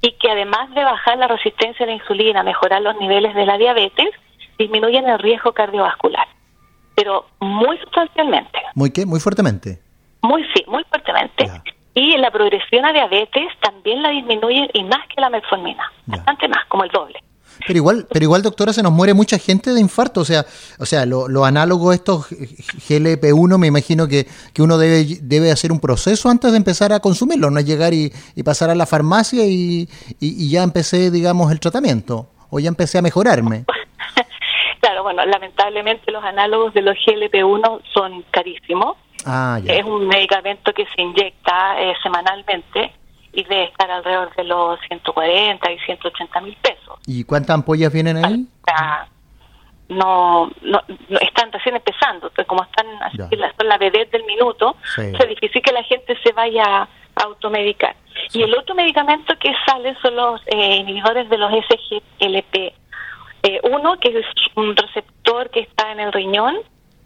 y 0.00 0.12
que 0.12 0.30
además 0.30 0.70
de 0.74 0.84
bajar 0.84 1.18
la 1.18 1.28
resistencia 1.28 1.84
a 1.84 1.86
la 1.86 1.94
insulina, 1.94 2.42
mejorar 2.42 2.82
los 2.82 2.96
niveles 2.96 3.34
de 3.34 3.46
la 3.46 3.56
diabetes, 3.56 4.10
disminuyen 4.58 5.08
el 5.08 5.18
riesgo 5.18 5.52
cardiovascular. 5.52 6.28
pero 6.94 7.26
muy 7.40 7.76
sustancialmente. 7.78 8.60
¿Muy 8.74 8.92
qué? 8.92 9.04
¿Muy 9.04 9.18
fuertemente? 9.18 9.80
Muy, 10.22 10.44
sí, 10.54 10.62
muy 10.68 10.84
fuertemente. 10.84 11.50
Y 11.94 12.16
la 12.18 12.30
progresión 12.30 12.84
a 12.84 12.92
diabetes 12.92 13.48
también 13.60 14.00
la 14.02 14.10
disminuye 14.10 14.70
y 14.72 14.84
más 14.84 15.06
que 15.08 15.20
la 15.20 15.28
metformina, 15.28 15.90
bastante 16.06 16.46
más, 16.46 16.64
como 16.66 16.84
el 16.84 16.90
doble. 16.90 17.23
Pero 17.66 17.76
igual, 17.76 18.06
pero 18.10 18.24
igual, 18.24 18.42
doctora, 18.42 18.72
se 18.72 18.82
nos 18.82 18.92
muere 18.92 19.14
mucha 19.14 19.38
gente 19.38 19.72
de 19.72 19.80
infarto. 19.80 20.20
O 20.20 20.24
sea, 20.24 20.44
o 20.78 20.86
sea, 20.86 21.06
lo, 21.06 21.28
lo 21.28 21.44
análogo 21.44 21.90
a 21.90 21.94
estos 21.94 22.30
GLP-1, 22.30 23.58
me 23.58 23.66
imagino 23.66 24.08
que, 24.08 24.26
que 24.52 24.62
uno 24.62 24.78
debe, 24.78 25.04
debe 25.22 25.50
hacer 25.50 25.72
un 25.72 25.80
proceso 25.80 26.28
antes 26.28 26.50
de 26.50 26.56
empezar 26.56 26.92
a 26.92 27.00
consumirlo, 27.00 27.50
no 27.50 27.58
es 27.58 27.66
llegar 27.66 27.94
y, 27.94 28.12
pasar 28.44 28.68
a 28.68 28.74
la 28.74 28.84
farmacia 28.84 29.46
y, 29.46 29.88
y, 30.20 30.50
ya 30.50 30.62
empecé, 30.62 31.10
digamos, 31.10 31.50
el 31.50 31.60
tratamiento, 31.60 32.28
o 32.50 32.60
ya 32.60 32.68
empecé 32.68 32.98
a 32.98 33.02
mejorarme. 33.02 33.64
Claro, 34.80 35.02
bueno, 35.02 35.24
lamentablemente 35.24 36.12
los 36.12 36.22
análogos 36.22 36.74
de 36.74 36.82
los 36.82 36.94
GLP-1 36.94 37.80
son 37.94 38.22
carísimos. 38.30 38.98
Ah, 39.24 39.58
es 39.64 39.82
un 39.82 40.06
medicamento 40.06 40.74
que 40.74 40.84
se 40.94 41.00
inyecta 41.00 41.80
eh, 41.80 41.94
semanalmente 42.02 42.92
y 43.34 43.44
debe 43.44 43.64
estar 43.64 43.90
alrededor 43.90 44.34
de 44.36 44.44
los 44.44 44.78
140 44.88 45.72
y 45.72 45.78
180 45.80 46.40
mil 46.40 46.56
pesos. 46.56 46.98
¿Y 47.06 47.24
cuántas 47.24 47.54
ampollas 47.54 47.92
vienen 47.92 48.24
ahí? 48.24 48.46
no, 49.88 50.50
no, 50.62 50.82
están 51.20 51.52
recién 51.52 51.76
empezando, 51.76 52.30
como 52.46 52.62
están 52.64 52.86
así, 53.02 53.18
son 53.18 53.68
la 53.68 53.78
vedette 53.78 54.12
del 54.12 54.24
minuto, 54.24 54.76
es 54.96 55.28
difícil 55.28 55.62
que 55.62 55.72
la 55.72 55.82
gente 55.82 56.16
se 56.22 56.32
vaya 56.32 56.82
a 56.82 56.88
automedicar. 57.22 57.94
Y 58.32 58.42
el 58.42 58.54
otro 58.56 58.74
medicamento 58.74 59.34
que 59.38 59.52
sale 59.66 59.94
son 60.00 60.16
los 60.16 60.40
eh, 60.46 60.76
inhibidores 60.76 61.28
de 61.28 61.38
los 61.38 61.50
SGLP. 61.52 62.72
Eh, 63.42 63.60
uno 63.64 63.98
que 64.00 64.08
es 64.08 64.26
un 64.54 64.74
receptor 64.74 65.50
que 65.50 65.60
está 65.60 65.92
en 65.92 66.00
el 66.00 66.12
riñón 66.12 66.56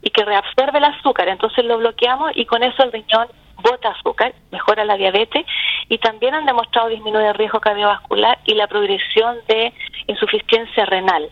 y 0.01 0.09
que 0.11 0.23
reabsorbe 0.23 0.77
el 0.77 0.85
azúcar, 0.85 1.27
entonces 1.27 1.65
lo 1.65 1.77
bloqueamos 1.77 2.31
y 2.35 2.45
con 2.45 2.63
eso 2.63 2.83
el 2.83 2.93
riñón 2.93 3.27
bota 3.61 3.89
azúcar, 3.89 4.33
mejora 4.51 4.85
la 4.85 4.97
diabetes 4.97 5.45
y 5.87 5.97
también 5.97 6.35
han 6.35 6.45
demostrado 6.45 6.89
disminuir 6.89 7.27
el 7.27 7.33
riesgo 7.33 7.59
cardiovascular 7.59 8.39
y 8.45 8.53
la 8.55 8.67
progresión 8.67 9.37
de 9.47 9.73
insuficiencia 10.07 10.85
renal. 10.85 11.29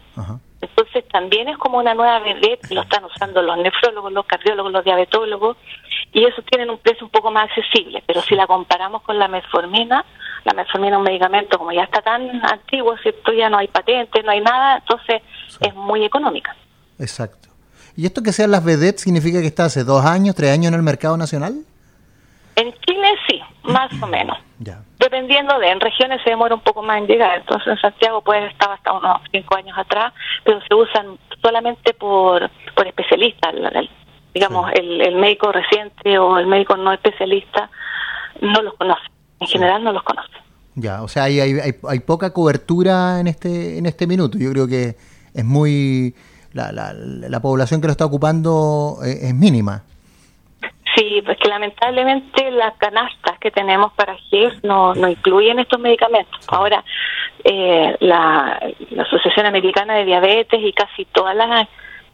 Entonces 0.60 1.08
también 1.10 1.48
es 1.50 1.58
como 1.58 1.78
una 1.78 1.94
nueva 1.94 2.20
vedette, 2.20 2.72
lo 2.72 2.82
están 2.82 3.06
usando 3.06 3.42
los 3.42 3.58
nefrólogos, 3.58 4.12
los 4.12 4.26
cardiólogos, 4.26 4.72
los 4.72 4.84
diabetólogos 4.84 5.58
y 6.14 6.26
esos 6.26 6.44
tienen 6.46 6.70
un 6.70 6.80
precio 6.80 7.06
un 7.06 7.12
poco 7.12 7.30
más 7.30 7.50
accesible, 7.50 8.04
pero 8.08 8.22
si 8.22 8.36
la 8.36 8.48
comparamos 8.48 9.04
con 9.04 9.20
la 9.20 9.28
metformina, 9.28 10.04
la 10.46 10.54
metformina 10.54 10.96
es 10.96 10.98
un 10.98 11.04
medicamento 11.04 11.58
como 11.60 11.72
ya 11.72 11.84
está 11.84 12.02
tan 12.02 12.44
antiguo, 12.46 12.96
¿cierto? 13.04 13.34
ya 13.34 13.50
no 13.50 13.58
hay 13.58 13.68
patente, 13.68 14.24
no 14.24 14.32
hay 14.32 14.42
nada, 14.42 14.78
entonces 14.78 15.22
es 15.60 15.76
muy 15.76 16.04
económica. 16.04 16.56
Exacto. 17.00 17.50
¿Y 17.96 18.06
esto 18.06 18.22
que 18.22 18.32
sean 18.32 18.52
las 18.52 18.64
vedettes 18.64 19.02
significa 19.02 19.42
que 19.42 19.48
está 19.48 19.66
hace 19.66 19.84
dos 19.84 20.06
años, 20.06 20.36
tres 20.36 20.52
años 20.52 20.68
en 20.68 20.76
el 20.76 20.84
mercado 20.84 21.18
nacional? 21.18 21.66
En 22.58 22.74
Chile 22.82 23.08
sí, 23.28 23.40
más 23.64 23.90
o 24.02 24.08
menos. 24.08 24.38
Dependiendo 25.00 25.60
de, 25.60 25.70
en 25.70 25.80
regiones 25.80 26.22
se 26.24 26.32
demora 26.32 26.56
un 26.56 26.62
poco 26.62 26.82
más 26.82 26.98
en 26.98 27.08
llegar, 27.08 27.38
entonces 27.38 27.68
en 27.68 27.78
Santiago 27.78 28.22
puede 28.22 28.48
estar 28.48 28.72
hasta 28.72 28.92
unos 28.94 29.22
cinco 29.32 29.56
años 29.56 29.78
atrás, 29.78 30.12
pero 30.44 30.60
se 30.68 30.74
usan 30.74 31.20
solamente 31.42 31.94
por, 31.94 32.50
por 32.76 32.88
especialistas, 32.88 33.54
digamos, 34.34 34.72
el, 34.74 35.00
el 35.02 35.16
médico 35.16 35.52
reciente 35.52 36.18
o 36.18 36.40
el 36.40 36.48
médico 36.48 36.76
no 36.76 36.92
especialista 36.92 37.70
no 38.42 38.62
los 38.64 38.74
conoce, 38.74 39.06
en 39.40 39.48
general 39.48 39.84
no 39.84 39.92
los 39.94 40.02
conoce. 40.02 40.34
Ya, 40.74 41.04
o 41.04 41.08
sea, 41.08 41.24
hay, 41.24 41.40
hay, 41.40 41.76
hay, 41.88 42.00
poca 42.00 42.34
cobertura 42.34 43.20
en 43.20 43.28
este, 43.28 43.78
en 43.78 43.86
este 43.86 44.08
minuto, 44.08 44.38
yo 44.38 44.52
creo 44.52 44.68
que 44.68 44.96
es 45.34 45.46
muy... 45.46 46.16
La, 46.54 46.72
la, 46.72 46.92
la 46.94 47.40
población 47.40 47.82
que 47.82 47.88
lo 47.88 47.92
está 47.92 48.06
ocupando 48.06 48.98
es, 49.04 49.26
es 49.26 49.36
mínima. 49.36 49.84
Sí, 50.98 51.22
pues 51.24 51.38
que 51.38 51.48
lamentablemente 51.48 52.50
las 52.50 52.74
canastas 52.78 53.38
que 53.38 53.52
tenemos 53.52 53.94
para 53.94 54.16
GIF 54.16 54.64
no, 54.64 54.96
no 54.96 55.08
incluyen 55.08 55.60
estos 55.60 55.80
medicamentos. 55.80 56.44
Ahora, 56.48 56.84
eh, 57.44 57.96
la, 58.00 58.60
Asociación 59.00 59.46
Americana 59.46 59.94
de 59.94 60.06
Diabetes 60.06 60.60
y 60.60 60.74
casi 60.74 61.06
todas 61.06 61.36
las 61.36 61.68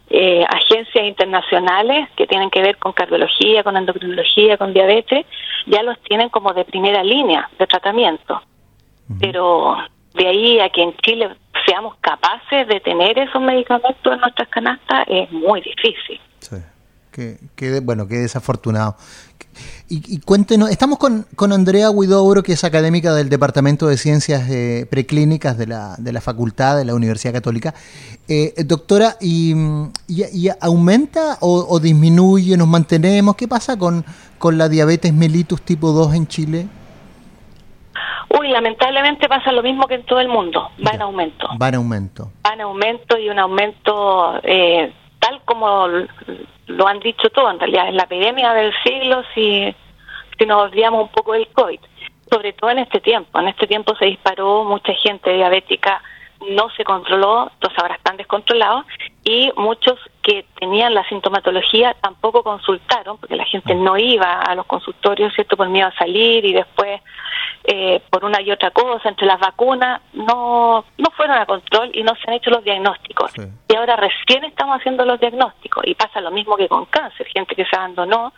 eh, 0.09 0.43
agencias 0.49 1.05
internacionales 1.05 2.09
que 2.17 2.27
tienen 2.27 2.49
que 2.49 2.61
ver 2.61 2.75
con 2.77 2.91
cardiología, 2.91 3.63
con 3.63 3.77
endocrinología, 3.77 4.57
con 4.57 4.73
diabetes, 4.73 5.25
ya 5.65 5.81
los 5.81 5.97
tienen 6.01 6.27
como 6.27 6.53
de 6.53 6.65
primera 6.65 7.05
línea 7.05 7.49
de 7.57 7.65
tratamiento. 7.67 8.41
Pero 9.21 9.77
de 10.13 10.27
ahí 10.27 10.59
a 10.59 10.69
que 10.69 10.83
en 10.83 10.93
Chile 10.97 11.29
seamos 11.65 11.95
capaces 12.01 12.67
de 12.67 12.81
tener 12.81 13.17
esos 13.17 13.41
medicamentos 13.41 14.13
en 14.13 14.19
nuestras 14.19 14.49
canastas 14.49 15.05
es 15.07 15.31
muy 15.31 15.61
difícil. 15.61 16.19
Sí. 16.39 16.57
Que, 17.13 17.79
bueno, 17.81 18.07
qué 18.07 18.15
desafortunado. 18.15 18.97
Y, 19.87 20.19
cuéntenos, 20.21 20.71
estamos 20.71 20.97
con, 20.97 21.27
con 21.35 21.53
Andrea 21.53 21.91
Huidobro, 21.91 22.41
que 22.41 22.53
es 22.53 22.63
académica 22.63 23.13
del 23.13 23.29
Departamento 23.29 23.87
de 23.87 23.97
Ciencias 23.97 24.49
eh, 24.49 24.87
Preclínicas 24.89 25.55
de 25.55 25.67
la, 25.67 25.95
de 25.99 26.11
la 26.11 26.21
Facultad 26.21 26.75
de 26.75 26.85
la 26.85 26.95
Universidad 26.95 27.33
Católica. 27.33 27.75
Eh, 28.27 28.55
doctora, 28.65 29.17
¿y, 29.21 29.53
y, 30.07 30.49
aumenta 30.59 31.37
o, 31.41 31.79
disminuye, 31.79 32.57
nos 32.57 32.67
mantenemos? 32.67 33.35
¿Qué 33.35 33.47
pasa 33.47 33.77
con, 33.77 34.03
con 34.39 34.57
la 34.57 34.67
diabetes 34.67 35.13
mellitus 35.13 35.61
tipo 35.61 35.91
2 35.91 36.15
en 36.15 36.27
Chile? 36.27 36.67
Uy, 38.39 38.49
lamentablemente 38.49 39.29
pasa 39.29 39.51
lo 39.51 39.61
mismo 39.61 39.85
que 39.85 39.95
en 39.95 40.05
todo 40.05 40.19
el 40.19 40.27
mundo, 40.27 40.71
va 40.85 40.91
en 40.91 41.01
aumento. 41.03 41.47
Va 41.61 41.69
en 41.69 41.75
aumento. 41.75 42.31
Va 42.43 42.53
en 42.55 42.61
aumento 42.61 43.17
y 43.19 43.29
un 43.29 43.37
aumento 43.37 44.39
eh, 44.43 44.91
tal 45.23 45.41
como 45.45 45.87
lo 46.67 46.87
han 46.87 46.99
dicho 46.99 47.29
todos, 47.29 47.53
en 47.53 47.59
realidad 47.59 47.87
es 47.87 47.95
la 47.95 48.03
epidemia 48.03 48.53
del 48.53 48.73
siglo 48.83 49.23
si, 49.33 49.73
si 50.37 50.45
nos 50.45 50.63
olvidamos 50.63 51.03
un 51.03 51.09
poco 51.09 51.31
del 51.31 51.47
COVID, 51.47 51.79
sobre 52.29 52.51
todo 52.53 52.71
en 52.71 52.79
este 52.79 52.99
tiempo. 52.99 53.39
En 53.39 53.47
este 53.47 53.65
tiempo 53.65 53.95
se 53.95 54.05
disparó, 54.05 54.65
mucha 54.65 54.93
gente 54.93 55.33
diabética 55.33 56.01
no 56.49 56.69
se 56.71 56.83
controló, 56.83 57.49
entonces 57.53 57.79
ahora 57.79 57.95
están 57.95 58.17
descontrolados 58.17 58.85
y 59.23 59.49
muchos 59.55 59.97
que 60.21 60.45
tenían 60.59 60.93
la 60.93 61.07
sintomatología 61.07 61.95
tampoco 62.01 62.43
consultaron 62.43 63.17
porque 63.17 63.37
la 63.37 63.45
gente 63.45 63.75
no 63.75 63.97
iba 63.97 64.41
a 64.41 64.53
los 64.55 64.65
consultorios, 64.65 65.33
¿cierto? 65.33 65.55
Por 65.55 65.69
miedo 65.69 65.87
a 65.87 65.95
salir 65.95 66.43
y 66.43 66.51
después 66.51 66.99
eh, 67.65 68.01
por 68.09 68.25
una 68.25 68.41
y 68.41 68.51
otra 68.51 68.71
cosa, 68.71 69.09
entre 69.09 69.25
las 69.25 69.39
vacunas, 69.39 70.01
no, 70.13 70.83
no 70.97 71.11
fueron 71.15 71.37
a 71.37 71.45
control 71.45 71.91
y 71.93 72.03
no 72.03 72.13
se 72.15 72.21
han 72.27 72.33
hecho 72.33 72.49
los 72.49 72.63
diagnósticos. 72.63 73.31
Y 73.69 73.75
ahora 73.75 73.95
recién 73.95 74.43
estamos 74.43 74.77
haciendo 74.79 75.05
los 75.05 75.19
diagnósticos 75.19 75.83
y 75.87 75.95
pasa 75.95 76.19
lo 76.19 76.31
mismo 76.31 76.57
que 76.57 76.67
con 76.67 76.85
cáncer, 76.85 77.27
gente 77.27 77.55
que 77.55 77.65
se 77.65 77.75
abandonó, 77.75 78.33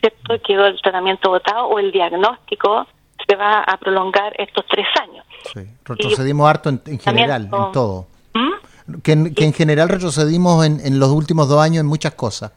¿cierto? 0.00 0.42
quedó 0.46 0.66
el 0.66 0.80
tratamiento 0.82 1.30
votado 1.30 1.66
o 1.68 1.78
el 1.78 1.90
diagnóstico 1.90 2.86
se 3.26 3.34
va 3.34 3.60
a 3.62 3.76
prolongar 3.78 4.34
estos 4.38 4.64
tres 4.68 4.86
años. 5.00 5.24
Sí. 5.52 5.60
Retrocedimos 5.84 6.48
harto 6.48 6.68
en, 6.68 6.98
general, 7.00 7.44
en 7.44 7.72
todo. 7.72 8.06
¿Mm? 8.34 9.00
Que, 9.02 9.12
en, 9.12 9.52
general 9.52 9.88
retrocedimos 9.88 10.64
en, 10.64 10.80
en 10.84 10.98
los 11.00 11.10
últimos 11.10 11.48
dos 11.48 11.60
años 11.60 11.80
en 11.80 11.86
muchas 11.86 12.14
cosas. 12.14 12.52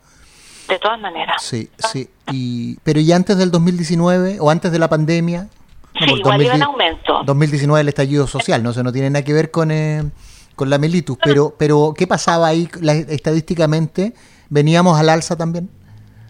De 0.68 0.78
todas 0.78 1.00
maneras. 1.00 1.42
Sí, 1.42 1.70
sí. 1.78 2.08
Y, 2.32 2.78
pero 2.84 3.00
¿y 3.00 3.12
antes 3.12 3.38
del 3.38 3.50
2019 3.50 4.38
o 4.40 4.52
antes 4.52 4.72
de 4.72 4.78
la 4.78 4.88
pandemia? 4.88 5.48
Sí, 6.00 6.14
igual 6.14 6.42
iba 6.42 6.56
en 6.56 6.64
aumento. 6.64 7.24
2019 7.24 7.82
el 7.82 7.88
estallido 7.90 8.28
social, 8.28 8.64
no, 8.64 8.72
no 8.72 8.92
tiene 8.92 9.10
nada 9.10 9.24
que 9.24 9.34
ver 9.34 9.52
con, 9.52 9.72
eh, 9.72 10.04
con 10.56 10.70
la 10.70 10.78
mellitus, 10.78 11.18
pero, 11.24 11.54
pero 11.58 11.94
¿qué 11.98 12.08
pasaba 12.08 12.48
ahí 12.48 12.68
estadísticamente? 13.10 14.14
¿Veníamos 14.50 15.00
al 15.00 15.10
alza 15.10 15.38
también? 15.38 15.70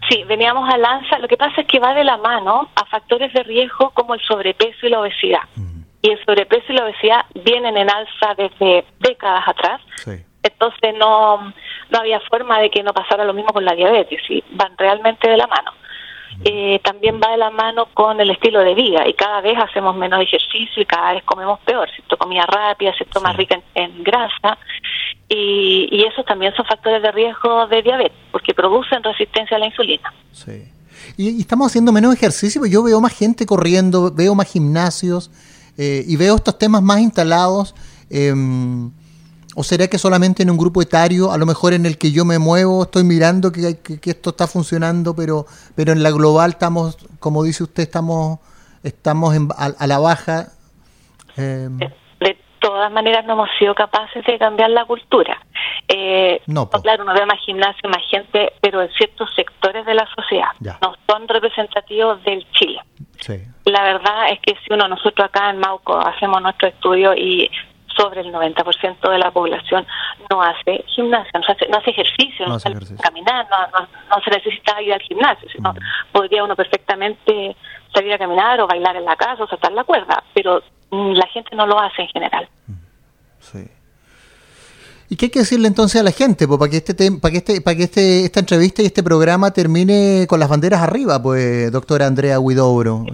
Sí, 0.10 0.24
veníamos 0.28 0.68
al 0.70 0.84
alza. 0.84 1.20
Lo 1.20 1.28
que 1.28 1.38
pasa 1.38 1.62
es 1.62 1.68
que 1.68 1.80
va 1.80 1.94
de 1.94 2.04
la 2.04 2.18
mano 2.18 2.70
a 2.76 2.86
factores 2.86 3.32
de 3.34 3.44
riesgo 3.44 3.92
como 3.92 4.16
el 4.16 4.22
sobrepeso 4.22 4.88
y 4.88 4.90
la 4.90 5.02
obesidad. 5.02 5.42
Mm. 5.56 5.82
Y 6.02 6.12
el 6.12 6.26
sobrepeso 6.26 6.66
y 6.70 6.76
la 6.76 6.86
obesidad 6.86 7.26
vienen 7.46 7.78
en 7.78 7.90
alza 7.90 8.34
desde 8.38 8.86
décadas 9.00 9.48
atrás. 9.48 9.82
Entonces 10.42 10.96
no, 10.98 11.54
no 11.90 12.00
había 12.00 12.20
forma 12.22 12.60
de 12.60 12.70
que 12.70 12.82
no 12.82 12.94
pasara 12.94 13.26
lo 13.26 13.34
mismo 13.34 13.52
con 13.52 13.66
la 13.66 13.76
diabetes, 13.76 14.22
y 14.30 14.44
van 14.52 14.78
realmente 14.78 15.30
de 15.30 15.38
la 15.38 15.48
mano 15.48 15.74
eh, 16.44 16.80
también 16.84 17.20
va 17.22 17.32
de 17.32 17.38
la 17.38 17.50
mano 17.50 17.88
con 17.94 18.20
el 18.22 18.30
estilo 18.30 18.60
de 18.62 18.74
vida 18.74 19.08
y 19.08 19.14
cada 19.14 19.42
vez 19.42 19.58
hacemos 19.58 19.96
menos 19.96 20.22
ejercicio 20.22 20.82
y 20.82 20.86
cada 20.86 21.14
vez 21.14 21.24
comemos 21.24 21.60
peor, 21.62 21.90
¿cierto? 21.94 22.18
Comida 22.18 22.46
rápida, 22.46 22.94
¿cierto? 22.94 23.20
Más 23.22 23.36
rica 23.36 23.60
en, 23.76 24.04
grasa 24.04 24.58
y, 25.28 25.90
y 25.92 26.04
esos 26.06 26.26
también 26.26 26.54
son 26.56 26.66
factores 26.66 27.02
de 27.02 27.12
riesgo 27.12 27.68
de 27.68 27.82
diabetes 27.82 28.18
porque 28.32 28.54
producen 28.54 29.04
resistencia 29.04 29.58
a 29.58 29.60
la 29.60 29.66
insulina. 29.66 30.14
Sí. 30.32 30.64
Y, 31.18 31.42
estamos 31.42 31.68
haciendo 31.68 31.92
menos 31.92 32.14
ejercicio, 32.14 32.66
yo 32.66 32.84
veo 32.84 33.02
más 33.02 33.14
gente 33.14 33.46
corriendo, 33.46 34.12
veo 34.12 34.36
más 34.36 34.50
gimnasios 34.50 35.32
eh, 35.78 36.04
y 36.08 36.16
veo 36.16 36.36
estos 36.36 36.58
temas 36.58 36.82
más 36.82 37.00
instalados. 37.00 37.76
Eh, 38.10 38.34
¿O 39.60 39.64
será 39.64 39.90
que 39.90 39.98
solamente 39.98 40.42
en 40.42 40.50
un 40.50 40.58
grupo 40.58 40.82
etario, 40.82 41.34
a 41.34 41.38
lo 41.38 41.46
mejor 41.46 41.74
en 41.74 41.86
el 41.86 41.98
que 41.98 42.14
yo 42.14 42.24
me 42.24 42.40
muevo, 42.40 42.84
estoy 42.84 43.04
mirando 43.04 43.52
que, 43.52 43.78
esto 44.10 44.30
está 44.30 44.48
funcionando, 44.48 45.14
pero, 45.14 45.48
pero 45.76 45.92
en 45.92 46.02
la 46.02 46.12
global 46.12 46.52
estamos, 46.52 46.98
como 47.20 47.44
dice 47.44 47.64
usted, 47.64 47.84
estamos, 47.84 48.40
estamos 48.86 49.36
a, 49.58 49.86
la 49.86 50.00
baja? 50.00 50.46
Eh... 51.36 51.68
De 52.22 52.38
todas 52.62 52.90
maneras 52.90 53.26
no 53.26 53.34
hemos 53.34 53.50
sido 53.60 53.76
capaces 53.76 54.24
de 54.26 54.40
cambiar 54.40 54.70
la 54.70 54.86
cultura. 54.86 55.38
Eh, 55.90 56.42
no, 56.48 56.70
claro, 56.70 57.04
uno 57.04 57.14
ve 57.14 57.26
más 57.26 57.40
gimnasio, 57.46 57.90
más 57.90 58.04
gente, 58.10 58.54
pero 58.62 58.82
en 58.82 58.90
ciertos 58.92 59.30
sectores 59.36 59.86
de 59.86 59.94
la 59.94 60.08
sociedad. 60.16 60.52
No 60.82 60.96
son 61.06 61.28
representativos 61.28 62.24
del 62.24 62.50
Chile. 62.52 62.80
La 63.66 63.84
verdad 63.84 64.32
es 64.32 64.40
que 64.40 64.56
si 64.64 64.74
uno, 64.74 64.88
nosotros 64.88 65.28
acá 65.28 65.50
en 65.50 65.60
Mauco 65.60 65.98
hacemos 66.00 66.42
nuestro 66.42 66.70
estudio 66.70 67.14
y 67.14 67.52
sobre 68.00 68.22
el 68.22 68.34
90% 68.34 69.10
de 69.10 69.18
la 69.18 69.32
población 69.32 69.86
no 70.30 70.42
hace 70.42 70.84
gimnasia, 70.88 71.40
no 71.40 71.46
hace, 71.48 71.68
no 71.68 71.78
hace 71.78 71.90
ejercicio, 71.92 72.48
no, 72.48 72.56
hace 72.56 72.72
caminar, 73.02 73.48
no, 73.50 73.80
no, 74.10 74.24
se 74.24 74.30
necesita 74.32 74.82
ir 74.82 74.94
al 74.94 75.02
gimnasio, 75.02 75.50
sino 75.50 75.74
podría 76.12 76.44
uno 76.44 76.56
perfectamente 76.56 77.56
salir 77.94 78.14
a 78.14 78.18
caminar 78.18 78.62
o 78.62 78.68
bailar 78.68 78.96
en 78.96 79.06
la 79.06 79.16
casa 79.16 79.44
o 79.44 79.48
saltar 79.48 79.74
la 79.74 79.84
cuerda, 79.84 80.24
pero 80.34 80.62
mm, 80.92 81.14
la 81.14 81.28
gente 81.28 81.56
no 81.56 81.68
lo 81.68 81.80
hace 81.80 82.04
en 82.04 82.08
general. 82.10 82.48
Sí. 83.40 83.68
¿Y 85.10 85.16
qué 85.16 85.26
hay 85.26 85.32
que 85.32 85.40
decirle 85.40 85.68
entonces 85.68 86.00
a 86.00 86.04
la 86.04 86.12
gente 86.12 86.48
para 86.48 86.70
que 86.70 86.78
este 86.78 86.94
para 86.94 87.32
que 87.32 87.38
este 87.40 87.62
para 87.62 87.76
que 87.76 87.84
este 87.84 88.26
esta 88.26 88.42
entrevista 88.42 88.84
y 88.84 88.86
este 88.86 89.02
programa 89.02 89.52
termine 89.52 90.28
con 90.30 90.40
las 90.40 90.48
banderas 90.48 90.84
arriba, 90.84 91.20
pues 91.22 91.72
doctora 91.72 92.06
Andrea 92.06 92.40
Huidobro? 92.40 93.06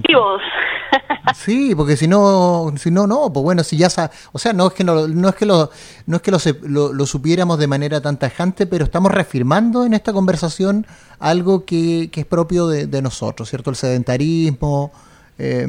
Sí, 1.34 1.74
porque 1.76 1.98
si 1.98 2.08
no, 2.08 2.74
si 2.78 2.92
no, 2.92 3.08
no, 3.08 3.32
pues 3.32 3.44
bueno, 3.44 3.64
si 3.64 3.78
ya, 3.78 3.88
o 4.32 4.40
sea, 4.40 4.54
no 4.54 4.68
es 4.68 4.74
que 4.74 4.84
no, 4.84 5.08
no 5.08 5.30
es 5.30 5.36
que 5.36 5.46
lo, 5.46 5.70
no 6.06 6.18
es 6.18 6.22
que 6.22 6.32
lo, 6.32 6.94
lo, 6.94 7.06
supiéramos 7.06 7.58
de 7.58 7.68
manera 7.68 8.02
tan 8.02 8.20
tajante, 8.20 8.68
pero 8.68 8.86
estamos 8.86 9.12
reafirmando 9.12 9.86
en 9.86 9.94
esta 9.94 10.14
conversación 10.14 10.86
algo 11.20 11.66
que, 11.66 12.10
que 12.12 12.22
es 12.22 12.26
propio 12.26 12.68
de, 12.68 12.88
de 12.88 13.02
nosotros, 13.02 13.50
¿cierto? 13.50 13.70
El 13.70 13.76
sedentarismo, 13.76 14.92
eh, 15.38 15.68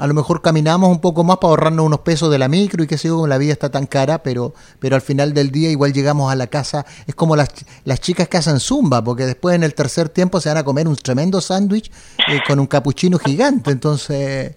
a 0.00 0.06
lo 0.06 0.14
mejor 0.14 0.40
caminamos 0.40 0.88
un 0.88 1.00
poco 1.02 1.24
más 1.24 1.36
para 1.36 1.50
ahorrarnos 1.50 1.84
unos 1.84 2.00
pesos 2.00 2.30
de 2.30 2.38
la 2.38 2.48
micro 2.48 2.82
y 2.82 2.86
que 2.86 2.96
sé 2.96 3.08
yo, 3.08 3.26
la 3.26 3.36
vida 3.36 3.52
está 3.52 3.70
tan 3.70 3.86
cara, 3.86 4.22
pero, 4.22 4.54
pero 4.78 4.96
al 4.96 5.02
final 5.02 5.34
del 5.34 5.50
día 5.50 5.68
igual 5.68 5.92
llegamos 5.92 6.32
a 6.32 6.36
la 6.36 6.46
casa, 6.46 6.86
es 7.06 7.14
como 7.14 7.36
las, 7.36 7.50
las 7.84 8.00
chicas 8.00 8.26
que 8.26 8.38
hacen 8.38 8.60
zumba, 8.60 9.04
porque 9.04 9.26
después 9.26 9.54
en 9.54 9.62
el 9.62 9.74
tercer 9.74 10.08
tiempo 10.08 10.40
se 10.40 10.48
van 10.48 10.56
a 10.56 10.64
comer 10.64 10.88
un 10.88 10.96
tremendo 10.96 11.42
sándwich 11.42 11.92
eh, 12.28 12.40
con 12.46 12.58
un 12.58 12.66
capuchino 12.66 13.18
gigante, 13.18 13.72
entonces, 13.72 14.56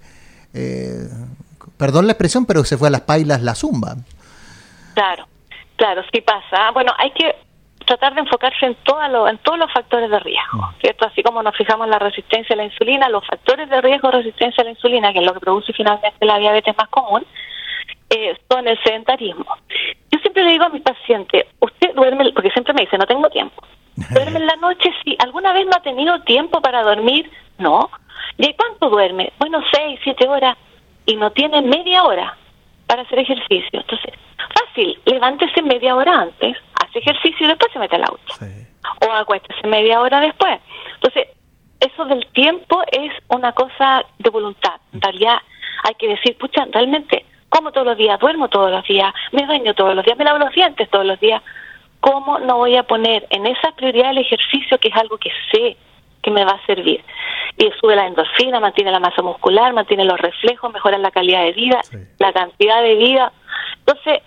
eh, 0.53 1.09
perdón 1.75 2.07
la 2.07 2.13
expresión, 2.13 2.45
pero 2.45 2.63
se 2.63 2.77
fue 2.77 2.87
a 2.87 2.91
las 2.91 3.01
pailas 3.01 3.41
la 3.41 3.53
zumba. 3.53 3.97
Claro, 4.93 5.27
claro, 5.75 6.03
sí 6.13 6.21
pasa. 6.21 6.71
Bueno, 6.71 6.93
hay 6.97 7.11
que 7.11 7.42
tratar 7.83 8.13
de 8.13 8.21
enfocarse 8.21 8.65
en, 8.65 8.75
todo 8.83 9.27
en 9.27 9.37
todos 9.39 9.59
los 9.59 9.71
factores 9.71 10.09
de 10.09 10.19
riesgo. 10.19 10.73
¿cierto? 10.81 11.05
Así 11.07 11.23
como 11.23 11.41
nos 11.43 11.55
fijamos 11.55 11.85
en 11.85 11.91
la 11.91 11.99
resistencia 11.99 12.53
a 12.53 12.57
la 12.57 12.65
insulina, 12.65 13.09
los 13.09 13.25
factores 13.25 13.69
de 13.69 13.81
riesgo 13.81 14.09
de 14.09 14.17
resistencia 14.17 14.61
a 14.61 14.65
la 14.65 14.71
insulina, 14.71 15.13
que 15.13 15.19
es 15.19 15.25
lo 15.25 15.33
que 15.33 15.39
produce 15.39 15.73
finalmente 15.73 16.25
la 16.25 16.39
diabetes 16.39 16.75
más 16.77 16.87
común, 16.89 17.25
eh, 18.09 18.37
son 18.49 18.67
el 18.67 18.77
sedentarismo. 18.83 19.45
Yo 20.11 20.19
siempre 20.19 20.43
le 20.43 20.51
digo 20.51 20.65
a 20.65 20.69
mis 20.69 20.81
pacientes, 20.81 21.45
usted 21.59 21.93
duerme, 21.95 22.31
porque 22.33 22.51
siempre 22.51 22.73
me 22.73 22.81
dice, 22.81 22.97
no 22.97 23.05
tengo 23.05 23.29
tiempo. 23.29 23.63
¿Duerme 24.11 24.39
en 24.39 24.47
la 24.47 24.55
noche? 24.57 24.89
Sí. 25.03 25.15
¿Alguna 25.19 25.53
vez 25.53 25.65
no 25.65 25.73
ha 25.75 25.81
tenido 25.81 26.21
tiempo 26.21 26.61
para 26.61 26.83
dormir? 26.83 27.29
No. 27.57 27.89
¿Y 28.37 28.53
cuánto 28.53 28.89
duerme? 28.89 29.31
Bueno, 29.39 29.61
seis, 29.71 29.99
siete 30.03 30.27
horas. 30.27 30.57
Y 31.05 31.15
no 31.15 31.31
tiene 31.31 31.61
media 31.61 32.03
hora 32.03 32.37
para 32.93 33.01
hacer 33.01 33.17
ejercicio. 33.17 33.79
Entonces, 33.79 34.13
fácil, 34.53 34.99
levántese 35.05 35.63
media 35.63 35.95
hora 35.95 36.13
antes, 36.21 36.55
hace 36.79 36.99
ejercicio 36.99 37.47
y 37.47 37.49
después 37.49 37.73
se 37.73 37.79
mete 37.79 37.95
al 37.95 38.03
auto. 38.03 38.35
O 39.01 39.11
acuéstese 39.11 39.67
media 39.67 39.99
hora 39.99 40.19
después. 40.19 40.59
Entonces, 40.93 41.29
eso 41.79 42.05
del 42.05 42.23
tiempo 42.33 42.83
es 42.91 43.11
una 43.29 43.51
cosa 43.53 44.05
de 44.19 44.29
voluntad. 44.29 44.75
En 44.93 45.01
realidad, 45.01 45.39
hay 45.85 45.95
que 45.95 46.07
decir, 46.07 46.37
pucha, 46.37 46.67
realmente, 46.71 47.25
como 47.49 47.71
todos 47.71 47.87
los 47.87 47.97
días, 47.97 48.19
duermo 48.19 48.47
todos 48.47 48.69
los 48.69 48.85
días, 48.85 49.11
me 49.31 49.47
baño 49.47 49.73
todos 49.73 49.95
los 49.95 50.05
días, 50.05 50.15
me 50.15 50.25
lavo 50.25 50.37
los 50.37 50.53
dientes 50.53 50.87
todos 50.91 51.07
los 51.07 51.19
días. 51.19 51.41
¿Cómo 51.99 52.37
no 52.37 52.57
voy 52.57 52.75
a 52.75 52.83
poner 52.83 53.25
en 53.31 53.47
esa 53.47 53.71
prioridad 53.71 54.11
el 54.11 54.19
ejercicio, 54.19 54.77
que 54.77 54.89
es 54.89 54.95
algo 54.95 55.17
que 55.17 55.31
sé 55.51 55.77
que 56.23 56.31
me 56.31 56.45
va 56.45 56.53
a 56.53 56.65
servir? 56.65 57.03
Y 57.57 57.69
sube 57.79 57.95
la 57.95 58.07
endorfina, 58.07 58.59
mantiene 58.59 58.91
la 58.91 58.99
masa 58.99 59.21
muscular, 59.21 59.73
mantiene 59.73 60.05
los 60.05 60.19
reflejos, 60.19 60.73
mejora 60.73 60.97
la 60.97 61.11
calidad 61.11 61.43
de 61.43 61.51
vida, 61.51 61.81
la 62.17 62.33
cantidad 62.33 62.81
de 62.81 62.95
vida. 62.95 63.31
Entonces, 63.79 64.21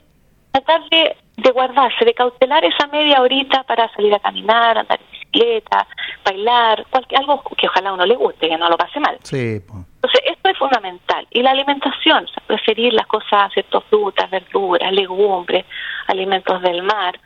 tratar 0.52 0.82
de, 0.90 1.16
guardarse, 1.52 2.04
de 2.04 2.14
cautelar 2.14 2.64
esa 2.64 2.87
media 2.88 3.20
horita 3.20 3.62
para 3.64 3.92
salir 3.94 4.14
a 4.14 4.20
caminar, 4.20 4.78
andar 4.78 5.00
en 5.00 5.11
bicicleta, 5.11 5.87
bailar, 6.24 6.87
cualquier, 6.90 7.20
algo 7.20 7.42
que 7.56 7.66
ojalá 7.66 7.90
a 7.90 7.94
uno 7.94 8.06
le 8.06 8.14
guste, 8.14 8.48
que 8.48 8.56
no 8.56 8.68
lo 8.68 8.76
pase 8.76 9.00
mal. 9.00 9.18
Sí, 9.22 9.61
Entonces, 9.66 10.20
esto 10.26 10.48
es 10.48 10.59
fundamental. 10.59 11.26
Y 11.30 11.42
la 11.42 11.50
alimentación, 11.50 12.26
preferir 12.46 12.92
las 12.92 13.06
cosas, 13.06 13.52
ciertas 13.52 13.82
frutas, 13.85 14.30
verduras, 14.30 14.92
legumbres, 14.92 15.64
alimentos 16.06 16.62
del 16.62 16.82
mar, 16.82 17.18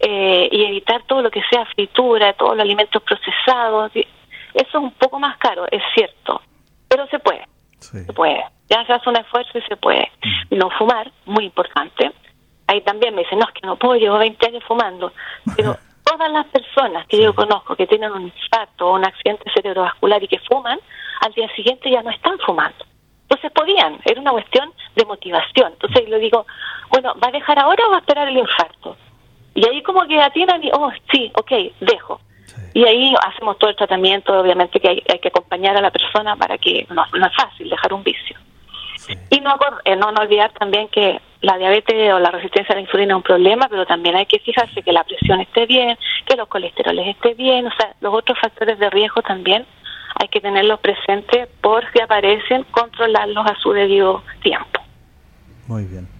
eh, 0.00 0.48
y 0.50 0.64
evitar 0.64 1.02
todo 1.04 1.22
lo 1.22 1.30
que 1.30 1.42
sea 1.50 1.64
fritura, 1.66 2.32
todos 2.34 2.56
los 2.56 2.64
alimentos 2.64 3.02
procesados. 3.02 3.92
Eso 3.94 4.08
es 4.54 4.74
un 4.74 4.92
poco 4.92 5.18
más 5.18 5.36
caro, 5.38 5.66
es 5.70 5.82
cierto, 5.94 6.40
pero 6.88 7.06
se 7.08 7.18
puede. 7.18 7.46
Se 7.78 8.12
puede. 8.12 8.44
Ya 8.68 8.84
se 8.84 8.92
hace 8.92 9.08
un 9.08 9.16
esfuerzo 9.16 9.58
y 9.58 9.62
se 9.62 9.76
puede. 9.76 10.10
Mm. 10.50 10.58
No 10.58 10.70
fumar, 10.70 11.10
muy 11.26 11.44
importante 11.44 12.12
ahí 12.68 12.82
también 12.82 13.14
me 13.14 13.22
dicen, 13.22 13.38
no, 13.40 13.46
es 13.46 13.54
que 13.54 13.66
no 13.66 13.76
puedo, 13.76 13.96
llevo 13.96 14.18
20 14.18 14.46
años 14.46 14.62
fumando. 14.68 15.12
Pero 15.56 15.76
todas 16.04 16.30
las 16.30 16.46
personas 16.46 17.06
que 17.08 17.20
yo 17.20 17.34
conozco 17.34 17.74
que 17.74 17.86
tienen 17.86 18.12
un 18.12 18.22
infarto 18.22 18.86
o 18.86 18.94
un 18.94 19.04
accidente 19.04 19.50
cerebrovascular 19.52 20.22
y 20.22 20.28
que 20.28 20.38
fuman, 20.40 20.78
al 21.22 21.32
día 21.32 21.48
siguiente 21.56 21.90
ya 21.90 22.02
no 22.02 22.10
están 22.10 22.38
fumando. 22.46 22.84
Entonces 23.22 23.50
podían, 23.52 23.98
era 24.04 24.20
una 24.20 24.30
cuestión 24.30 24.72
de 24.94 25.04
motivación. 25.04 25.72
Entonces 25.72 26.08
le 26.08 26.18
digo, 26.18 26.46
bueno, 26.90 27.14
¿va 27.22 27.28
a 27.28 27.32
dejar 27.32 27.58
ahora 27.58 27.86
o 27.86 27.90
va 27.90 27.96
a 27.96 28.00
esperar 28.00 28.28
el 28.28 28.38
infarto? 28.38 28.96
Y 29.54 29.66
ahí 29.66 29.82
como 29.82 30.06
que 30.06 30.20
atinan 30.20 30.62
y, 30.62 30.70
oh, 30.72 30.90
sí, 31.10 31.30
ok, 31.34 31.52
dejo. 31.80 32.20
Y 32.74 32.84
ahí 32.84 33.14
hacemos 33.26 33.58
todo 33.58 33.70
el 33.70 33.76
tratamiento, 33.76 34.38
obviamente 34.38 34.78
que 34.80 34.88
hay, 34.88 35.18
que 35.18 35.28
acompañar 35.28 35.76
a 35.76 35.80
la 35.80 35.90
persona 35.90 36.36
para 36.36 36.58
que 36.58 36.86
no, 36.90 37.04
no 37.18 37.26
es 37.26 37.34
fácil 37.34 37.68
dejar 37.68 37.92
un 37.92 38.02
vicio. 38.02 38.36
Y 39.30 39.40
no, 39.40 39.56
eh, 39.84 39.96
no, 39.96 40.12
no 40.12 40.20
olvidar 40.20 40.52
también 40.52 40.88
que 40.88 41.20
la 41.40 41.56
diabetes 41.56 42.12
o 42.12 42.18
la 42.18 42.30
resistencia 42.30 42.72
a 42.72 42.76
la 42.76 42.82
insulina 42.82 43.14
es 43.14 43.16
un 43.16 43.22
problema, 43.22 43.68
pero 43.68 43.86
también 43.86 44.16
hay 44.16 44.26
que 44.26 44.38
fijarse 44.40 44.82
que 44.82 44.92
la 44.92 45.04
presión 45.04 45.40
esté 45.40 45.66
bien, 45.66 45.96
que 46.26 46.36
los 46.36 46.48
colesteroles 46.48 47.08
estén 47.08 47.36
bien, 47.36 47.66
o 47.66 47.70
sea, 47.72 47.94
los 48.00 48.12
otros 48.12 48.38
factores 48.38 48.78
de 48.78 48.90
riesgo 48.90 49.22
también 49.22 49.64
hay 50.20 50.28
que 50.28 50.40
tenerlos 50.40 50.80
presentes 50.80 51.48
por 51.60 51.84
si 51.92 52.00
aparecen, 52.00 52.64
controlarlos 52.70 53.46
a 53.46 53.54
su 53.60 53.72
debido 53.72 54.22
tiempo. 54.42 54.80
Muy 55.68 55.84
bien. 55.84 56.17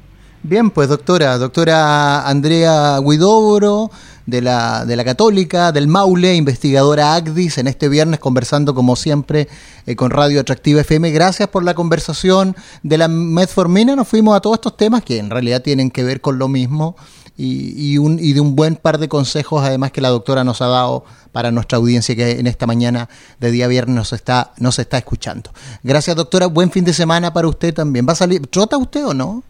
Bien, 0.48 0.70
pues 0.70 0.88
doctora, 0.88 1.36
doctora 1.36 2.26
Andrea 2.26 2.98
Guidobro, 3.04 3.90
de 4.24 4.40
la, 4.40 4.86
de 4.86 4.96
la 4.96 5.04
Católica, 5.04 5.72
del 5.72 5.88
Maule, 5.88 6.36
investigadora 6.36 7.16
ACDIS, 7.16 7.58
en 7.58 7.66
este 7.66 7.90
viernes 7.90 8.18
conversando 8.18 8.74
como 8.74 8.96
siempre 8.96 9.46
eh, 9.84 9.94
con 9.94 10.10
Radio 10.10 10.40
Atractiva 10.40 10.80
FM. 10.80 11.10
Gracias 11.10 11.50
por 11.50 11.64
la 11.64 11.74
conversación 11.74 12.56
de 12.82 12.96
la 12.96 13.08
metformina. 13.08 13.94
Nos 13.94 14.08
fuimos 14.08 14.34
a 14.34 14.40
todos 14.40 14.54
estos 14.56 14.74
temas 14.78 15.02
que 15.02 15.18
en 15.18 15.28
realidad 15.28 15.60
tienen 15.60 15.90
que 15.90 16.02
ver 16.02 16.22
con 16.22 16.38
lo 16.38 16.48
mismo 16.48 16.96
y, 17.36 17.92
y, 17.92 17.98
un, 17.98 18.18
y 18.18 18.32
de 18.32 18.40
un 18.40 18.56
buen 18.56 18.76
par 18.76 18.96
de 18.96 19.06
consejos 19.06 19.62
además 19.62 19.92
que 19.92 20.00
la 20.00 20.08
doctora 20.08 20.44
nos 20.44 20.62
ha 20.62 20.68
dado 20.68 21.04
para 21.30 21.50
nuestra 21.50 21.76
audiencia 21.76 22.16
que 22.16 22.40
en 22.40 22.46
esta 22.46 22.66
mañana 22.66 23.10
de 23.38 23.50
día 23.50 23.66
viernes 23.66 23.96
nos 23.96 24.14
está, 24.14 24.54
nos 24.56 24.78
está 24.78 24.96
escuchando. 24.96 25.50
Gracias 25.82 26.16
doctora, 26.16 26.46
buen 26.46 26.70
fin 26.70 26.86
de 26.86 26.94
semana 26.94 27.34
para 27.34 27.48
usted 27.48 27.74
también. 27.74 28.06
¿Va 28.08 28.14
a 28.14 28.16
salir, 28.16 28.46
trota 28.46 28.78
usted 28.78 29.04
o 29.04 29.12
no? 29.12 29.42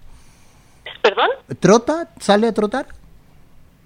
¿Perdón? 1.09 1.31
¿Trota? 1.59 2.09
¿Sale 2.21 2.49
a 2.49 2.53
trotar? 2.53 2.87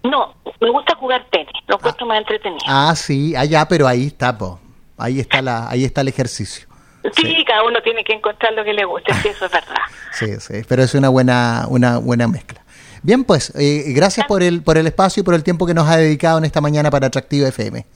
No, 0.02 0.34
me 0.60 0.70
gusta 0.70 0.96
jugar 0.96 1.24
tenis, 1.30 1.52
lo 1.68 1.76
encuentro 1.76 2.04
más 2.04 2.18
entretenido. 2.18 2.64
Ah, 2.66 2.94
sí, 2.96 3.36
allá, 3.36 3.64
pero 3.68 3.86
ahí 3.86 4.06
está, 4.06 4.36
po. 4.36 4.58
ahí 4.98 5.20
está 5.20 5.40
la, 5.40 5.70
ahí 5.70 5.84
está 5.84 6.00
el 6.00 6.08
ejercicio. 6.08 6.66
Sí, 7.14 7.44
cada 7.46 7.62
uno 7.62 7.80
tiene 7.82 8.02
que 8.02 8.12
encontrar 8.12 8.54
lo 8.54 8.64
que 8.64 8.72
le 8.72 8.84
guste, 8.84 9.14
sí, 9.14 9.28
eso 9.28 9.46
es 9.46 9.52
verdad. 9.52 9.76
sí, 10.12 10.40
sí, 10.40 10.62
pero 10.68 10.82
es 10.82 10.94
una 10.94 11.10
buena, 11.10 11.66
una 11.68 11.98
buena 11.98 12.26
mezcla. 12.26 12.60
Bien, 13.04 13.22
pues, 13.22 13.52
eh, 13.54 13.92
gracias 13.94 14.26
por 14.26 14.42
el, 14.42 14.64
por 14.64 14.76
el 14.76 14.88
espacio 14.88 15.20
y 15.20 15.24
por 15.24 15.34
el 15.34 15.44
tiempo 15.44 15.64
que 15.64 15.74
nos 15.74 15.88
ha 15.88 15.98
dedicado 15.98 16.38
en 16.38 16.44
esta 16.44 16.60
mañana 16.60 16.90
para 16.90 17.06
Atractivo 17.06 17.46
FM. 17.46 17.86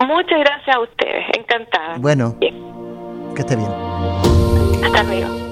Muchas 0.00 0.40
gracias 0.40 0.74
a 0.74 0.80
ustedes, 0.80 1.24
encantada. 1.38 1.98
Bueno, 1.98 2.36
que 2.40 3.40
esté 3.40 3.54
bien. 3.54 3.70
Hasta 4.82 5.04
luego. 5.04 5.43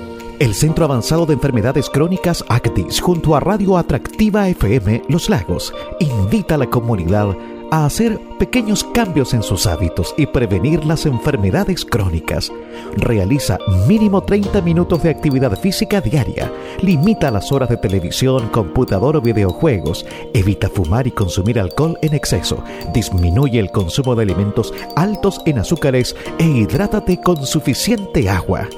El 0.43 0.55
Centro 0.55 0.87
Avanzado 0.87 1.25
de 1.25 1.35
Enfermedades 1.35 1.89
Crónicas 1.89 2.45
ACTIS, 2.49 3.01
junto 3.01 3.37
a 3.37 3.39
Radio 3.39 3.79
Atractiva 3.79 4.49
FM 4.49 5.05
Los 5.09 5.31
Lagos, 5.31 5.73
invita 6.01 6.57
a 6.57 6.59
la 6.59 6.67
comunidad 6.69 7.37
a 7.71 7.87
hacer 7.87 8.19
pequeños 8.41 8.83
cambios 8.83 9.35
en 9.35 9.45
sus 9.45 9.69
hábitos 9.69 10.13
y 10.19 10.27
prevenir 10.27 10.85
las 10.85 11.07
enfermedades 11.07 11.85
crónicas. 11.85 12.51
Realiza 12.97 13.57
mínimo 13.87 14.25
30 14.25 14.61
minutos 14.63 15.05
de 15.05 15.11
actividad 15.11 15.57
física 15.61 16.01
diaria. 16.01 16.53
Limita 16.81 17.31
las 17.31 17.53
horas 17.53 17.69
de 17.69 17.77
televisión, 17.77 18.49
computador 18.49 19.15
o 19.15 19.21
videojuegos. 19.21 20.05
Evita 20.35 20.69
fumar 20.69 21.07
y 21.07 21.13
consumir 21.13 21.61
alcohol 21.61 21.97
en 22.03 22.15
exceso. 22.15 22.65
Disminuye 22.93 23.61
el 23.61 23.71
consumo 23.71 24.17
de 24.17 24.25
alimentos 24.25 24.75
altos 24.97 25.41
en 25.47 25.61
azúcares 25.61 26.17
e 26.41 26.45
hidrátate 26.49 27.21
con 27.21 27.47
suficiente 27.47 28.29
agua. 28.29 28.69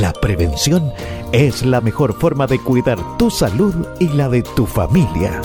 La 0.00 0.12
prevención 0.12 0.92
es 1.30 1.64
la 1.64 1.80
mejor 1.80 2.18
forma 2.18 2.48
de 2.48 2.58
cuidar 2.58 2.98
tu 3.16 3.30
salud 3.30 3.74
y 4.00 4.08
la 4.08 4.28
de 4.28 4.42
tu 4.42 4.66
familia. 4.66 5.40